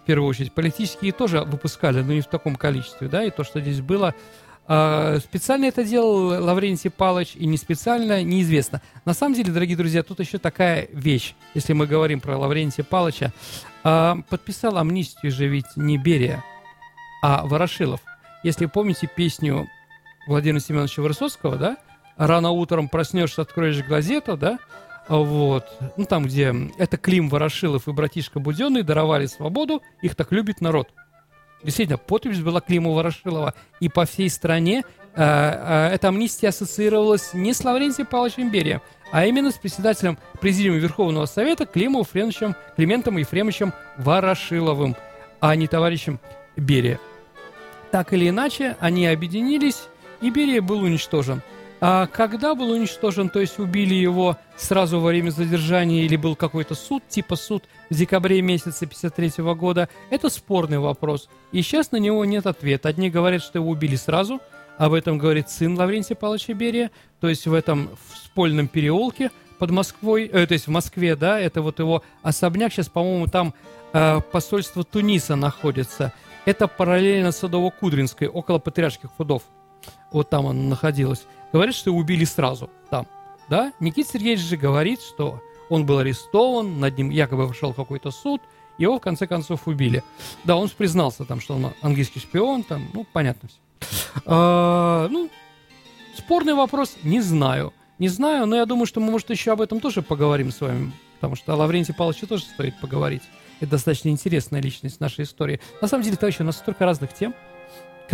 В 0.04 0.06
первую 0.06 0.28
очередь, 0.28 0.52
политические 0.52 1.14
тоже 1.14 1.42
выпускали, 1.44 2.02
но 2.02 2.12
не 2.12 2.20
в 2.20 2.28
таком 2.28 2.58
количестве, 2.58 3.08
да, 3.08 3.24
и 3.24 3.30
то, 3.30 3.46
что 3.46 3.62
здесь 3.62 3.80
было, 3.80 4.14
Специально 4.66 5.66
это 5.66 5.84
делал 5.84 6.42
Лаврентий 6.42 6.90
Палыч 6.90 7.36
и 7.36 7.46
не 7.46 7.58
специально, 7.58 8.24
неизвестно. 8.24 8.82
На 9.04 9.14
самом 9.14 9.36
деле, 9.36 9.52
дорогие 9.52 9.76
друзья, 9.76 10.04
тут 10.04 10.22
еще 10.22 10.38
такая 10.38 10.88
вещь, 10.94 11.36
если 11.54 11.74
мы 11.74 11.86
говорим 11.86 12.22
про 12.22 12.38
Лаврентия 12.38 12.86
Палыча. 12.86 13.34
Подписал 13.84 14.78
амнистию 14.78 15.34
же 15.34 15.48
ведь 15.48 15.66
не 15.76 15.98
Берия, 15.98 16.44
а 17.22 17.46
Ворошилов. 17.46 18.00
Если 18.44 18.66
помните 18.66 19.10
песню 19.14 19.68
Владимира 20.28 20.62
Семеновича 20.62 21.02
Высоцкого, 21.02 21.58
да, 21.58 21.78
рано 22.16 22.52
утром 22.52 22.88
проснешься, 22.88 23.42
откроешь 23.42 23.84
газету, 23.84 24.38
да, 24.38 24.60
вот, 25.10 25.66
ну 25.98 26.06
там, 26.06 26.24
где 26.24 26.56
это 26.78 26.96
Клим 26.96 27.28
Ворошилов 27.28 27.90
и 27.90 27.92
братишка 27.92 28.40
Буденный 28.40 28.84
даровали 28.84 29.26
свободу, 29.26 29.82
их 30.02 30.16
так 30.16 30.32
любит 30.32 30.62
народ. 30.62 30.88
Действительно, 31.64 31.98
подпись 31.98 32.40
была 32.40 32.62
Клима 32.62 32.92
Ворошилова, 32.92 33.54
и 33.80 33.90
по 33.90 34.06
всей 34.06 34.30
стране 34.30 34.84
э, 35.16 35.22
э, 35.24 35.90
эта 35.94 36.10
амнистия 36.10 36.50
ассоциировалась 36.50 37.34
не 37.34 37.54
с 37.54 37.64
Лаврентием 37.64 38.06
Павловичем 38.06 38.52
Берием, 38.52 38.82
а 39.12 39.26
именно 39.26 39.52
с 39.52 39.56
председателем 39.56 40.18
Президиума 40.42 40.80
Верховного 40.80 41.26
Совета 41.26 41.66
Климом 41.66 42.02
Ефремовичем, 42.02 42.56
Климентом 42.76 43.18
Ефремовичем 43.18 43.74
Ворошиловым, 43.98 44.96
а 45.40 45.56
не 45.56 45.68
товарищем 45.68 46.20
Берия. 46.58 47.00
Так 47.92 48.12
или 48.12 48.30
иначе, 48.30 48.76
они 48.80 49.08
объединились, 49.08 49.84
и 50.22 50.30
Берия 50.30 50.62
был 50.62 50.82
уничтожен– 50.82 51.42
а 51.86 52.08
когда 52.08 52.56
был 52.56 52.72
уничтожен, 52.72 53.28
то 53.28 53.42
есть 53.42 53.60
убили 53.60 53.94
его 53.94 54.38
сразу 54.56 55.02
во 55.02 55.10
время 55.10 55.32
задержания 55.32 56.06
или 56.06 56.16
был 56.16 56.38
какой-то 56.38 56.76
суд, 56.76 57.04
типа 57.10 57.36
суд 57.36 57.66
в 57.90 57.94
декабре 57.94 58.42
месяце 58.42 58.86
53 58.86 59.44
года, 59.54 59.90
это 60.10 60.30
спорный 60.30 60.80
вопрос. 60.80 61.28
И 61.52 61.62
сейчас 61.62 61.92
на 61.92 61.98
него 61.98 62.24
нет 62.24 62.48
ответа. 62.48 62.88
Одни 62.88 63.10
говорят, 63.10 63.44
что 63.44 63.60
его 63.60 63.70
убили 63.70 63.98
сразу, 63.98 64.40
об 64.78 64.94
этом 64.94 65.18
говорит 65.18 65.50
сын 65.50 65.78
Лаврентия 65.78 66.16
Павловича 66.16 66.54
Берия, 66.54 66.90
то 67.20 67.28
есть 67.28 67.48
в 67.48 67.54
этом 67.54 67.90
в 68.10 68.18
спольном 68.28 68.70
переулке 68.70 69.30
под 69.60 69.72
Москвой, 69.72 70.30
э, 70.32 70.48
то 70.48 70.54
есть 70.54 70.68
в 70.68 70.72
Москве, 70.72 71.18
да, 71.18 71.38
это 71.38 71.62
вот 71.62 71.80
его 71.80 72.02
особняк, 72.22 72.72
сейчас, 72.72 72.88
по-моему, 72.88 73.28
там 73.28 73.54
э, 73.92 74.22
посольство 74.32 74.86
Туниса 74.86 75.36
находится. 75.36 76.14
Это 76.46 76.70
параллельно 76.70 77.34
Садово-Кудринской, 77.34 78.30
около 78.30 78.60
Патриарших 78.60 79.12
фудов. 79.18 79.44
Вот 80.14 80.30
там 80.30 80.46
он 80.46 80.70
находилась 80.70 81.26
говорит, 81.54 81.76
что 81.76 81.90
его 81.90 82.00
убили 82.00 82.26
сразу 82.26 82.70
там. 82.90 83.08
Да? 83.48 83.74
Никита 83.80 84.12
Сергеевич 84.12 84.42
же 84.42 84.58
говорит, 84.58 85.02
что 85.02 85.42
он 85.70 85.86
был 85.86 86.00
арестован, 86.00 86.80
над 86.80 86.98
ним 86.98 87.10
якобы 87.10 87.48
вышел 87.48 87.74
какой-то 87.74 88.12
суд, 88.12 88.42
его 88.78 88.98
в 88.98 89.02
конце 89.02 89.28
концов 89.28 89.68
убили. 89.68 90.04
Да, 90.44 90.58
он 90.58 90.70
признался 90.70 91.26
там, 91.26 91.40
что 91.40 91.56
он 91.56 91.74
английский 91.82 92.20
шпион, 92.20 92.64
там, 92.64 92.90
ну, 92.94 93.06
понятно 93.12 93.50
все. 93.50 93.58
А, 94.26 95.08
ну, 95.10 95.30
спорный 96.18 96.54
вопрос, 96.54 96.96
не 97.04 97.22
знаю. 97.22 97.74
Не 98.00 98.08
знаю, 98.08 98.48
но 98.48 98.56
я 98.56 98.66
думаю, 98.66 98.86
что 98.86 99.00
мы, 99.00 99.12
может, 99.12 99.30
еще 99.30 99.52
об 99.52 99.62
этом 99.62 99.80
тоже 99.80 100.02
поговорим 100.02 100.52
с 100.52 100.60
вами, 100.60 100.92
потому 101.16 101.36
что 101.36 101.54
о 101.54 101.56
Лаврентии 101.56 101.92
Павловиче 101.92 102.26
тоже 102.26 102.44
стоит 102.44 102.80
поговорить. 102.80 103.24
Это 103.60 103.72
достаточно 103.72 104.10
интересная 104.10 104.62
личность 104.62 105.00
нашей 105.00 105.24
истории. 105.24 105.62
На 105.82 105.88
самом 105.88 106.04
деле, 106.04 106.18
товарищи, 106.18 106.42
у 106.42 106.46
нас 106.46 106.58
столько 106.58 106.86
разных 106.86 107.14
тем, 107.14 107.34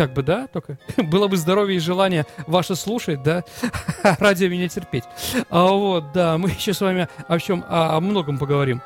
как 0.00 0.14
бы, 0.14 0.22
да, 0.22 0.46
только 0.46 0.78
было 0.96 1.28
бы 1.28 1.36
здоровье 1.36 1.76
и 1.76 1.78
желание 1.78 2.24
ваше 2.46 2.74
слушать, 2.74 3.22
да, 3.22 3.44
ради 4.18 4.46
меня 4.46 4.66
терпеть. 4.66 5.04
А 5.50 5.66
вот, 5.66 6.12
да, 6.14 6.38
мы 6.38 6.48
еще 6.58 6.72
с 6.72 6.80
вами 6.80 7.06
о 7.28 7.38
чем, 7.38 7.62
о, 7.68 7.98
о 7.98 8.00
многом 8.00 8.38
поговорим. 8.38 8.80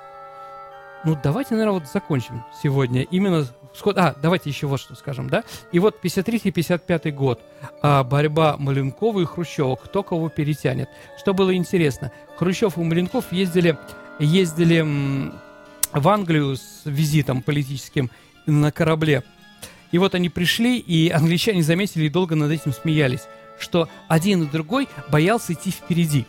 Ну, 1.04 1.16
давайте, 1.22 1.54
наверное, 1.54 1.78
вот 1.78 1.88
закончим 1.88 2.42
сегодня 2.60 3.02
именно... 3.02 3.46
А, 3.94 4.16
давайте 4.20 4.50
еще 4.50 4.66
вот 4.66 4.80
что 4.80 4.96
скажем, 4.96 5.30
да? 5.30 5.44
И 5.70 5.78
вот 5.78 5.98
53-55 6.02 7.12
год. 7.12 7.40
А, 7.80 8.02
борьба 8.02 8.56
Маленкова 8.58 9.20
и 9.20 9.24
Хрущева. 9.24 9.76
Кто 9.76 10.02
кого 10.02 10.30
перетянет. 10.30 10.88
Что 11.16 11.32
было 11.32 11.54
интересно. 11.54 12.10
Хрущев 12.38 12.76
и 12.76 12.80
Маленков 12.80 13.30
ездили, 13.30 13.78
ездили 14.18 15.30
в 15.92 16.08
Англию 16.08 16.56
с 16.56 16.82
визитом 16.84 17.40
политическим 17.40 18.10
на 18.46 18.72
корабле 18.72 19.22
и 19.94 19.98
вот 19.98 20.16
они 20.16 20.28
пришли, 20.28 20.80
и 20.80 21.08
англичане 21.08 21.62
заметили 21.62 22.06
и 22.06 22.08
долго 22.08 22.34
над 22.34 22.50
этим 22.50 22.72
смеялись, 22.72 23.28
что 23.60 23.88
один 24.08 24.42
и 24.42 24.46
другой 24.46 24.88
боялся 25.08 25.52
идти 25.52 25.70
впереди. 25.70 26.26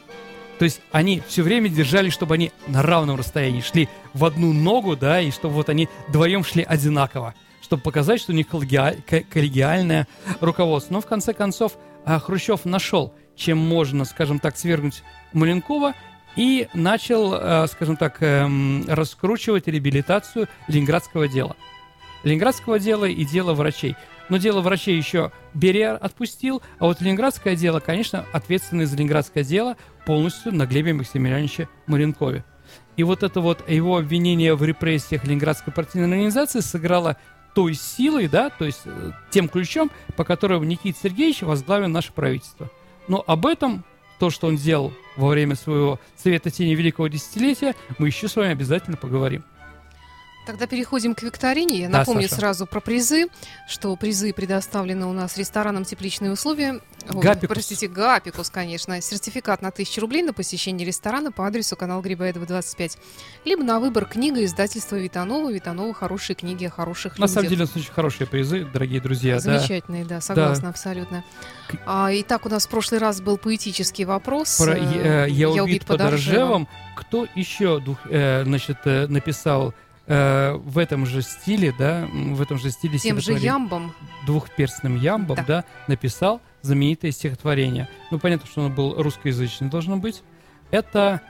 То 0.60 0.66
есть 0.66 0.82
они 0.92 1.24
все 1.28 1.42
время 1.42 1.68
держали, 1.68 2.12
чтобы 2.12 2.36
они 2.36 2.52
на 2.68 2.84
равном 2.84 3.16
расстоянии 3.16 3.62
шли 3.62 3.90
в 4.14 4.24
одну 4.24 4.54
ногу, 4.54 4.96
да, 4.96 5.20
и 5.20 5.32
чтобы 5.32 5.56
вот 5.56 5.70
они 5.70 5.90
вдвоем 6.08 6.44
шли 6.44 6.62
одинаково, 6.62 7.34
чтобы 7.64 7.82
показать, 7.82 8.22
что 8.22 8.34
у 8.34 8.36
них 8.36 8.46
коллегиальное 8.50 10.08
руководство. 10.42 10.94
Но 10.94 11.02
в 11.02 11.08
конце 11.08 11.34
концов 11.34 11.76
а, 12.06 12.20
Хрущев 12.20 12.66
нашел, 12.66 13.16
чем 13.36 13.58
можно, 13.58 14.06
скажем 14.06 14.38
так, 14.38 14.58
свергнуть 14.58 15.02
Маленкова, 15.34 15.96
и 16.36 16.68
начал, 16.76 17.34
а, 17.34 17.66
скажем 17.66 17.98
так, 17.98 18.22
эм, 18.22 18.86
раскручивать 18.88 19.68
реабилитацию 19.68 20.50
ленинградского 20.68 21.28
дела. 21.28 21.56
Ленинградского 22.26 22.80
дела 22.80 23.06
и 23.06 23.24
дела 23.24 23.54
врачей. 23.54 23.96
Но 24.28 24.38
дело 24.38 24.62
врачей 24.62 24.98
еще 24.98 25.32
Берия 25.54 25.96
отпустил, 25.96 26.62
а 26.80 26.86
вот 26.86 27.00
ленинградское 27.00 27.56
дело, 27.56 27.80
конечно, 27.80 28.26
ответственный 28.34 28.86
за 28.86 28.98
ленинградское 28.98 29.44
дело 29.44 29.78
полностью 30.06 30.54
на 30.54 30.66
Глебе 30.66 30.94
Максимилиановиче 30.94 31.70
Маренкове. 31.86 32.44
И 32.98 33.04
вот 33.04 33.24
это 33.24 33.40
вот 33.40 33.70
его 33.70 33.98
обвинение 33.98 34.56
в 34.56 34.64
репрессиях 34.64 35.24
Ленинградской 35.26 35.72
партийной 35.72 36.08
организации 36.08 36.62
сыграло 36.62 37.18
той 37.54 37.76
силой, 37.76 38.28
да, 38.28 38.50
то 38.50 38.66
есть 38.66 38.82
э, 38.86 39.12
тем 39.30 39.48
ключом, 39.48 39.92
по 40.18 40.24
которому 40.24 40.66
Никита 40.66 40.98
Сергеевич 41.02 41.44
возглавил 41.44 41.88
наше 41.88 42.12
правительство. 42.12 42.70
Но 43.08 43.24
об 43.26 43.46
этом, 43.46 43.86
то, 44.20 44.30
что 44.30 44.48
он 44.48 44.58
сделал 44.58 44.92
во 45.16 45.30
время 45.30 45.56
своего 45.56 46.00
Совета 46.18 46.50
Тени 46.50 46.74
Великого 46.74 47.08
Десятилетия, 47.08 47.76
мы 47.98 48.08
еще 48.08 48.28
с 48.28 48.36
вами 48.36 48.52
обязательно 48.52 48.98
поговорим. 48.98 49.44
Тогда 50.46 50.68
переходим 50.68 51.16
к 51.16 51.24
викторине. 51.24 51.80
Я 51.80 51.90
Да, 51.90 52.00
напомню 52.00 52.24
Саша. 52.30 52.36
сразу 52.42 52.66
про 52.68 52.80
призы, 52.80 53.26
что 53.68 53.96
призы 53.96 54.32
предоставлены 54.34 55.06
у 55.08 55.14
нас 55.14 55.38
рестораном 55.38 55.86
«Тепличные 55.86 56.32
условия». 56.32 56.80
Ой, 57.14 57.22
Гапикус. 57.22 57.50
Простите, 57.50 57.88
Гапикус, 57.88 58.50
конечно. 58.50 59.00
Сертификат 59.02 59.62
на 59.62 59.70
1000 59.70 60.02
рублей 60.02 60.24
на 60.24 60.34
посещение 60.34 60.88
ресторана 60.88 61.32
по 61.32 61.46
адресу 61.46 61.76
канал 61.76 62.02
Грибоедова, 62.02 62.46
25. 62.48 62.98
Либо 63.46 63.64
на 63.64 63.80
выбор 63.80 64.06
книга 64.06 64.44
издательства 64.44 64.96
Витанова. 64.96 65.52
Витанова 65.52 65.94
хорошие 65.94 66.36
книги 66.36 66.66
о 66.66 66.70
хороших 66.72 67.20
На 67.20 67.28
самом 67.28 67.44
людях. 67.50 67.58
деле, 67.60 67.70
это 67.70 67.80
очень 67.80 67.94
хорошие 67.94 68.28
призы, 68.28 68.66
дорогие 68.66 69.02
друзья. 69.02 69.36
да. 69.36 69.40
Замечательные, 69.40 70.04
да, 70.06 70.20
согласна 70.22 70.70
абсолютно. 70.70 71.24
К- 71.70 71.78
А, 71.86 72.10
итак, 72.12 72.46
у 72.46 72.50
нас 72.50 72.66
в 72.66 72.70
прошлый 72.70 73.00
раз 73.00 73.22
был 73.22 73.38
поэтический 73.38 74.06
вопрос. 74.06 74.58
Про 74.58 74.76
э, 74.78 75.26
э, 75.26 75.30
«Я 75.30 75.50
убит 75.50 75.86
под 75.86 76.02
Ржевом». 76.02 76.68
Кто 76.96 77.28
еще 77.36 77.80
дух- 77.82 78.00
э, 78.10 78.44
значит, 78.46 78.78
э, 78.86 79.06
написал 79.08 79.74
э, 80.08 80.54
в 80.54 80.78
этом 80.78 81.06
же 81.06 81.22
стиле, 81.22 81.74
да, 81.78 82.08
в 82.12 82.42
этом 82.42 82.58
же 82.58 82.70
стиле 82.72 83.00
Тем 83.00 83.20
же 83.20 83.34
ямбом. 83.34 83.94
двухперстным 84.26 84.96
ямбом, 84.98 85.38
Да. 85.38 85.44
да. 85.48 85.66
написал 85.88 86.42
знаменитое 86.62 87.12
стихотворение. 87.12 87.88
Ну, 88.12 88.20
понятно, 88.20 88.48
что 88.48 88.66
оно 88.66 88.74
был 88.74 89.02
русскоязычный 89.02 89.70
должно 89.70 89.98
быть. 89.98 90.24
Это 90.72 91.22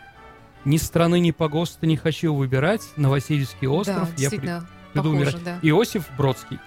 «Ни 0.63 0.77
страны, 0.77 1.19
ни 1.19 1.29
погоста 1.31 1.85
не 1.85 1.95
хочу 1.97 2.33
выбирать, 2.33 2.81
на 2.95 3.09
Васильевский 3.09 3.67
остров 3.67 4.09
да, 4.15 4.21
я 4.23 4.29
приду 4.31 4.65
похоже, 4.93 5.09
умирать». 5.15 5.43
да. 5.43 5.59
Иосиф 5.61 6.09
Бродский. 6.17 6.57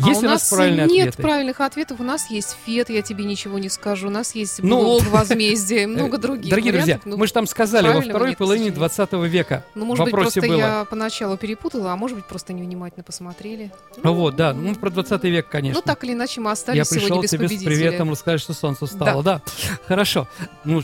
А 0.00 0.08
Есть 0.08 0.22
у 0.22 0.26
у 0.26 0.28
нас 0.28 0.48
правильные 0.50 0.86
нет 0.86 1.08
ответы? 1.08 1.22
правильных 1.22 1.60
ответов. 1.60 2.00
У 2.00 2.02
нас 2.02 2.30
есть 2.30 2.56
ФЕД, 2.64 2.90
я 2.90 3.02
тебе 3.02 3.24
ничего 3.24 3.58
не 3.58 3.68
скажу. 3.68 4.08
У 4.08 4.10
нас 4.10 4.34
есть 4.34 4.62
Ну, 4.62 4.80
блог 4.82 5.04
возмездия, 5.10 5.86
много 5.86 6.16
Э, 6.16 6.20
других 6.20 6.50
Дорогие 6.50 6.72
друзья. 6.72 7.00
Ну, 7.04 7.16
мы 7.16 7.26
же 7.26 7.32
там 7.32 7.46
сказали 7.46 7.88
во 7.88 8.00
второй 8.00 8.30
нет, 8.30 8.38
половине 8.38 8.70
сожалению. 8.72 8.90
20 9.08 9.12
века. 9.32 9.64
ну, 9.74 9.84
может 9.84 10.04
быть, 10.04 10.14
просто 10.14 10.40
было. 10.40 10.56
я 10.56 10.86
поначалу 10.88 11.36
перепутала, 11.36 11.92
а 11.92 11.96
может 11.96 12.16
быть, 12.16 12.26
просто 12.26 12.52
невнимательно 12.52 13.04
посмотрели. 13.04 13.72
А 14.02 14.10
Вот, 14.10 14.36
да, 14.36 14.52
ну 14.52 14.74
про 14.74 14.90
20 14.90 15.22
век, 15.24 15.48
конечно. 15.48 15.80
Ну, 15.84 15.86
так 15.86 16.02
или 16.04 16.12
иначе, 16.12 16.40
мы 16.40 16.50
остались 16.50 16.78
Я 16.78 16.84
сегодня 16.84 17.06
пришел 17.08 17.22
без 17.22 17.30
тебе 17.30 17.46
с 17.46 17.50
победителя. 17.50 17.76
приветом 17.76 18.10
рассказать, 18.10 18.40
что 18.40 18.54
солнце 18.54 18.86
встало. 18.86 19.22
Да. 19.22 19.42
Хорошо. 19.86 20.28
Ну, 20.64 20.82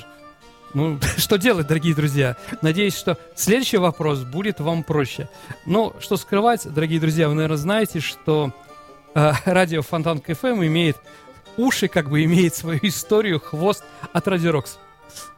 ну, 0.75 0.99
что 1.17 1.37
делать, 1.39 1.67
дорогие 1.67 1.95
друзья? 1.95 2.37
Надеюсь, 2.63 2.95
что 2.97 3.17
следующий 3.35 3.79
вопрос 3.79 4.21
будет 4.21 4.61
вам 4.61 4.83
проще. 4.83 5.29
Но 5.67 5.95
что 6.01 6.17
скрывать, 6.17 6.67
дорогие 6.73 7.01
друзья, 7.01 7.29
вы, 7.29 7.35
наверное, 7.35 7.57
знаете, 7.57 8.01
что 8.01 8.53
радио 9.45 9.83
Фонтан 9.83 10.21
КФМ 10.21 10.65
имеет 10.65 10.97
уши, 11.57 11.89
как 11.89 12.09
бы 12.09 12.25
имеет 12.25 12.55
свою 12.55 12.81
историю, 12.83 13.41
хвост 13.41 13.85
от 14.13 14.29
Радио 14.29 14.53
Рокс. 14.53 14.79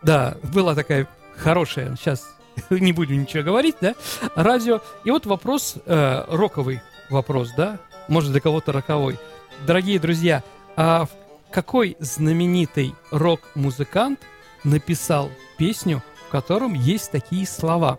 Да, 0.03 0.37
была 0.43 0.75
такая 0.75 1.09
хорошая, 1.37 1.97
сейчас 1.97 2.37
не 2.71 2.93
будем 2.93 3.23
ничего 3.23 3.43
говорить, 3.43 3.77
да, 3.81 3.95
радио. 4.35 4.81
И 5.05 5.11
вот 5.11 5.27
вопрос, 5.27 5.77
э, 5.87 6.25
роковый 6.29 6.81
вопрос, 7.09 7.51
да, 7.57 7.79
может 8.09 8.33
для 8.33 8.41
кого-то 8.41 8.73
роковой. 8.73 9.19
Дорогие 9.67 9.99
друзья, 9.99 10.43
а 10.77 11.07
какой 11.51 11.97
знаменитый 11.99 12.95
рок-музыкант 13.11 14.21
написал 14.63 15.31
песню, 15.59 16.03
в 16.27 16.31
котором 16.31 16.75
есть 16.75 17.11
такие 17.11 17.47
слова? 17.47 17.99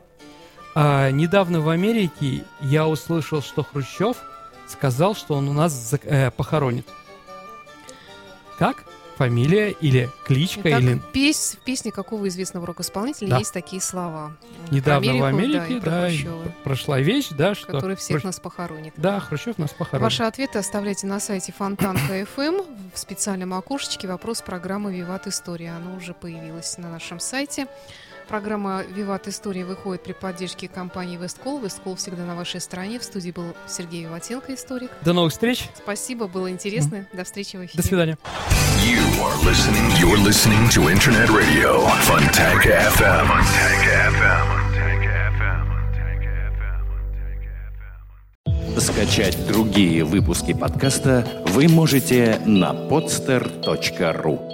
А, 0.74 1.12
недавно 1.12 1.60
в 1.60 1.70
Америке 1.70 2.44
я 2.62 2.88
услышал, 2.88 3.41
что 3.41 3.63
Хрущев 3.63 4.17
сказал, 4.72 5.16
что 5.16 5.36
он 5.36 5.48
у 5.48 5.54
нас 5.54 5.72
зак- 5.74 6.08
э, 6.08 6.32
похоронит. 6.32 6.88
Как? 8.58 8.84
Фамилия 9.18 9.70
или 9.70 10.10
кличка 10.26 10.62
Итак, 10.70 10.82
или 10.82 11.00
пес- 11.14 11.54
в 11.56 11.64
песне 11.64 11.92
какого 11.92 12.28
известного 12.28 12.66
рок-исполнителя 12.66 13.28
Да. 13.30 13.38
есть 13.38 13.54
такие 13.54 13.80
слова? 13.80 14.32
Про 14.68 14.74
недавно 14.76 15.16
в 15.18 15.24
Америку, 15.24 15.58
Америке, 15.60 15.78
и 15.78 15.80
про 15.80 15.90
да, 15.92 16.10
и 16.10 16.28
прошла 16.64 17.00
вещь, 17.00 17.28
да, 17.30 17.54
что 17.54 17.68
который 17.68 17.96
всех 17.98 18.18
Хрущ- 18.22 18.26
нас 18.26 18.40
похоронит. 18.40 18.94
да, 18.98 19.20
Хрущев 19.20 19.60
нас 19.60 19.72
похоронит. 19.72 20.02
Ваши 20.04 20.24
ответы 20.24 20.58
оставляйте 20.58 21.06
на 21.06 21.20
сайте 21.20 21.52
Фонтанка 21.56 22.26
ФМ 22.36 22.62
в 22.94 22.98
специальном 22.98 23.54
окошечке 23.54 24.08
«Вопрос 24.08 24.42
программы 24.42 24.96
«Виват 24.96 25.28
История». 25.28 25.72
Оно 25.74 25.98
уже 25.98 26.16
появилось 26.16 26.78
на 26.80 26.90
нашем 26.90 27.20
сайте. 27.20 27.68
Программа 28.28 28.84
«Виват 28.84 29.28
История» 29.28 29.66
выходит 29.66 30.04
при 30.04 30.14
поддержке 30.14 30.68
компании 30.68 31.18
«Весткол». 31.18 31.60
«Весткол» 31.60 31.96
всегда 31.96 32.26
на 32.26 32.36
вашей 32.36 32.62
стороне. 32.62 33.00
В 33.00 33.04
студии 33.04 33.32
был 33.32 33.56
Сергей 33.68 34.04
Виватенко, 34.04 34.54
историк. 34.54 34.92
До 35.04 35.14
новых 35.14 35.32
встреч. 35.32 35.70
Спасибо, 35.76 36.28
было 36.28 36.50
интересно. 36.50 37.08
До 37.14 37.24
встречи 37.24 37.58
в 37.58 37.66
эфире. 37.66 37.82
До 37.82 37.88
свидания. 37.88 38.18
You 38.84 39.02
are 39.22 39.38
listening. 39.44 39.92
You're 40.00 40.18
listening 40.18 40.70
to 40.70 40.90
Internet 40.90 41.30
Radio 41.30 41.86
Fontanka 42.02 42.90
FM. 42.96 43.28
Fontanka 43.28 44.10
FM. 44.18 44.62
Скачать 48.80 49.38
другие 49.48 50.04
выпуски 50.04 50.54
подкаста 50.54 51.28
вы 51.48 51.68
можете 51.68 52.42
на 52.46 52.72
podster.ru 52.72 54.51